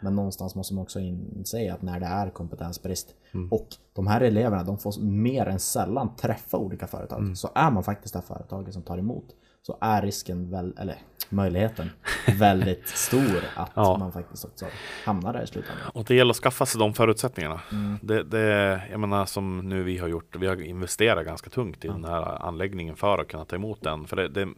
[0.00, 3.48] Men någonstans måste man också inse att när det är kompetensbrist Mm.
[3.52, 7.18] och de här eleverna de får mer än sällan träffa olika företag.
[7.18, 7.36] Mm.
[7.36, 9.24] Så är man faktiskt det företaget som tar emot
[9.62, 10.96] så är risken, väl, eller
[11.28, 11.90] möjligheten,
[12.38, 13.96] väldigt stor att Ja.
[13.98, 14.66] man faktiskt också
[15.04, 15.84] hamnar där i slutändan.
[15.94, 17.60] Och det gäller att skaffa sig de förutsättningarna.
[17.72, 17.98] Mm.
[18.02, 21.88] Det, det, jag menar som nu vi har gjort, vi har investerat ganska tungt i
[21.88, 24.06] den här anläggningen för att kunna ta emot den.
[24.06, 24.48] För det, det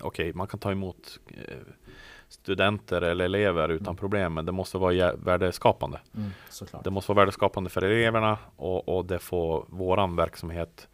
[0.00, 1.56] okej, man kan ta emot eh,
[2.32, 6.00] studenter eller elever utan problem, men det måste vara värdeskapande.
[6.16, 6.30] Mm.
[6.84, 10.88] Det måste vara värdeskapande för eleverna och, och det får våran verksamhet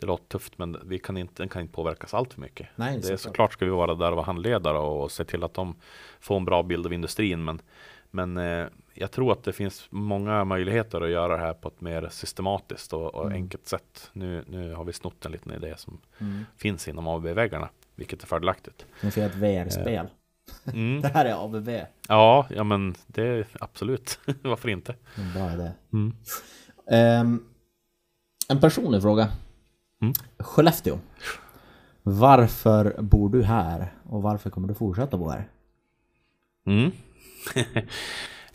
[0.00, 2.68] det låter tufft men vi kan inte, den kan inte påverkas allt för mycket.
[2.76, 3.20] Nej, det är såklart.
[3.20, 5.76] såklart ska vi vara där och vara handledare och se till att de
[6.20, 7.44] får en bra bild av industrin.
[7.44, 7.62] Men,
[8.10, 11.80] men eh, jag tror att det finns många möjligheter att göra det här på ett
[11.80, 14.10] mer systematiskt och, och enkelt sätt.
[14.12, 16.44] Nu, nu har vi snott en liten idé som Mm.
[16.56, 18.86] finns inom ABB-väggarna, vilket är fördelaktigt.
[19.00, 20.08] Ni får göra ett VR-spel.
[20.66, 21.00] Mm.
[21.00, 21.68] Det här är ABB.
[22.08, 24.18] Ja, ja men det är absolut.
[24.42, 24.94] Varför inte?
[25.14, 25.70] En bra idé.
[25.92, 26.16] Mm.
[26.90, 27.44] Ehm,
[28.48, 29.28] en personlig fråga.
[30.02, 30.14] Mm.
[30.38, 30.98] Skellefteå.
[32.02, 35.48] Varför bor du här och varför kommer du fortsätta bo här?
[36.66, 36.92] Mm.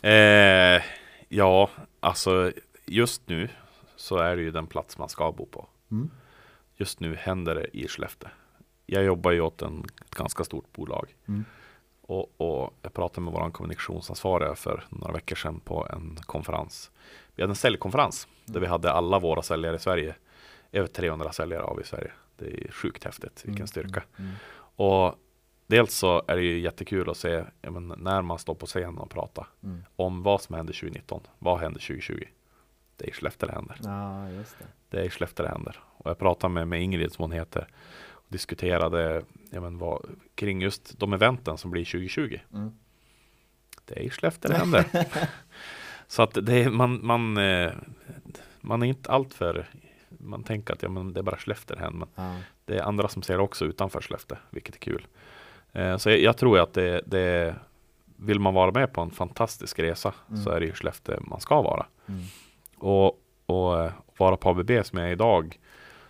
[0.00, 0.82] eh,
[1.28, 1.70] ja,
[2.00, 2.52] alltså
[2.86, 3.48] just nu
[3.96, 5.68] så är det ju den plats man ska bo på.
[5.90, 6.10] Mm.
[6.76, 8.28] Just nu händer det i Skellefteå.
[8.86, 11.14] Jag jobbar ju åt en, ett ganska stort bolag.
[11.28, 11.44] Mm.
[12.06, 16.90] Och, och jag pratade med vår kommunikationsansvariga för några veckor sedan på en konferens.
[17.34, 20.14] Vi hade en säljkonferens där vi hade alla våra säljare i Sverige.
[20.72, 22.12] Över 300 säljare vi i Sverige.
[22.36, 24.02] Det är sjukt häftigt, vilken styrka.
[24.76, 25.14] Och
[25.66, 29.10] dels så är det ju jättekul att se men, när man står på scen och
[29.10, 29.84] pratar Mm.
[29.96, 31.20] om vad som händer 2019.
[31.38, 32.24] Vad händer 2020?
[32.96, 33.76] Det är i Skellefteå det händer.
[33.84, 34.64] Ja, just det.
[34.90, 35.80] Det är i Skellefteå det händer.
[35.98, 37.68] Och jag pratade med, med Ingrid som hon heter
[38.28, 42.38] diskuterade ja, men, vad, kring just de eventen som blir 2020.
[42.52, 42.70] Mm.
[43.84, 44.84] Det är i Skellefteå det händer.
[46.06, 47.72] Så att det man, man, eh,
[48.60, 49.66] man är inte alltför
[50.08, 52.06] man tänker att ja, men det är bara Skellefteå det händer.
[52.14, 52.36] Men Ja.
[52.64, 55.06] det är andra som ser det också utanför Skellefteå, vilket är kul.
[55.72, 57.54] Eh, så jag, jag tror att det, det
[58.16, 60.14] vill man vara med på en fantastisk resa
[60.44, 61.86] så är det ju Skellefteå man ska vara.
[62.08, 62.22] Mm.
[62.76, 65.58] Och, och eh, vara på ABB som jag är idag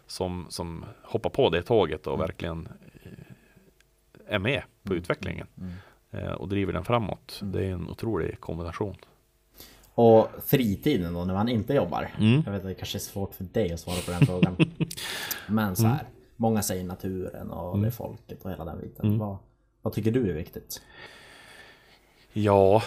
[0.06, 2.68] som, som hoppar på det tåget och verkligen
[3.02, 5.72] eh, är med på utvecklingen Mm.
[6.10, 7.40] eh, och driver den framåt.
[7.42, 8.96] Det är en otrolig kombination.
[9.94, 12.10] Och fritiden då när man inte jobbar?
[12.18, 12.42] Mm.
[12.46, 14.56] Jag vet att det kanske är svårt för dig att svara på den frågan.
[15.48, 19.18] Men så här, många säger naturen och det är folket och hela den biten.
[19.18, 19.36] Vad,
[19.82, 20.82] vad tycker du är viktigt?
[22.32, 22.82] Ja,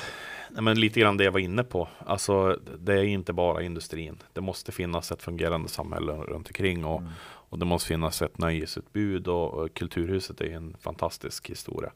[0.51, 1.87] nej, men lite grann det jag var inne på.
[1.97, 4.17] Alltså, det är inte bara industrin.
[4.33, 9.27] Det måste finnas ett fungerande samhälle runt omkring och, och det måste finnas ett nöjesutbud
[9.27, 11.91] och, och Kulturhuset är en fantastisk historia.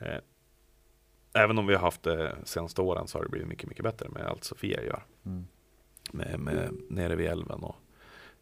[0.00, 0.18] Eh,
[1.32, 4.08] även om vi har haft det senaste åren så har det blivit mycket, mycket bättre
[4.08, 5.02] med allt Sofia gör.
[6.12, 7.76] Med, med nere vid älven och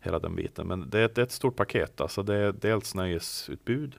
[0.00, 0.66] hela den biten.
[0.66, 2.00] Men det, är ett- det är ett stort paket.
[2.00, 3.94] Alltså det är dels nöjesutbud,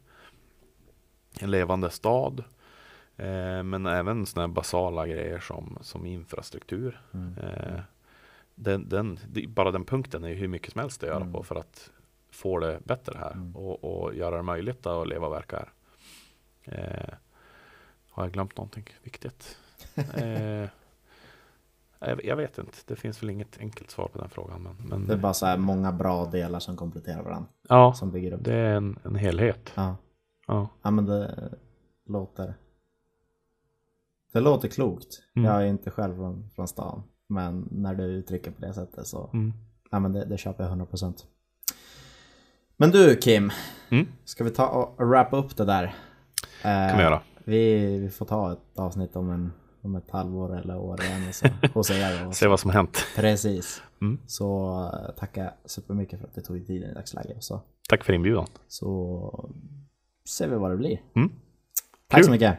[1.39, 2.43] en levande stad,
[3.17, 7.01] Eh, men även sådana basala grejer som, som infrastruktur.
[7.41, 7.79] Eh,
[8.55, 11.33] den, den, bara den punkten är ju hur mycket som helst att göra Mm.
[11.33, 11.91] på för att
[12.31, 13.55] få det bättre här Mm.
[13.55, 15.69] och, och göra det möjligt att leva och verka här.
[16.63, 17.13] Eh,
[18.09, 19.57] har jag glömt någonting viktigt?
[19.95, 20.69] eh,
[21.99, 24.61] jag, jag vet inte, det finns väl inget enkelt svar på den frågan.
[24.63, 27.49] Men, men Det är bara så här många bra delar som kompletterar varandra.
[27.69, 28.43] ja, Som bygger upp.
[28.43, 29.71] det är en, en helhet.
[29.75, 29.95] Ja.
[30.47, 30.67] Ja.
[30.81, 31.49] ja, men det
[32.05, 32.53] låter...
[34.37, 35.21] Det låter klokt.
[35.35, 35.51] Mm.
[35.51, 37.03] Jag är inte själv från, från stan.
[37.29, 39.29] Men när du uttrycker på det sättet så...
[39.33, 39.53] Mm.
[39.91, 41.13] Ja, men det, det köper jag 100%.
[42.77, 43.51] Men du Kim.
[43.89, 44.07] Mm.
[44.25, 45.83] Ska vi ta och wrappa upp det där?
[46.63, 47.21] Eh, kan vi göra.
[47.43, 51.35] Vi, vi får ta ett avsnitt om, en, om ett halvår eller år igen och
[51.35, 52.31] så, hos er.
[52.31, 53.05] Se vad som hänt.
[53.15, 53.81] Precis.
[54.01, 54.19] Mm.
[54.27, 57.43] Så eh, tackar jag supermycket för att du tog tiden i dagsläget.
[57.43, 58.47] Så, Tack för inbjudan.
[58.67, 59.49] så
[60.29, 61.01] ser vi vad det blir.
[61.15, 61.31] Mm.
[62.07, 62.25] Tack Kul.
[62.25, 62.57] så mycket.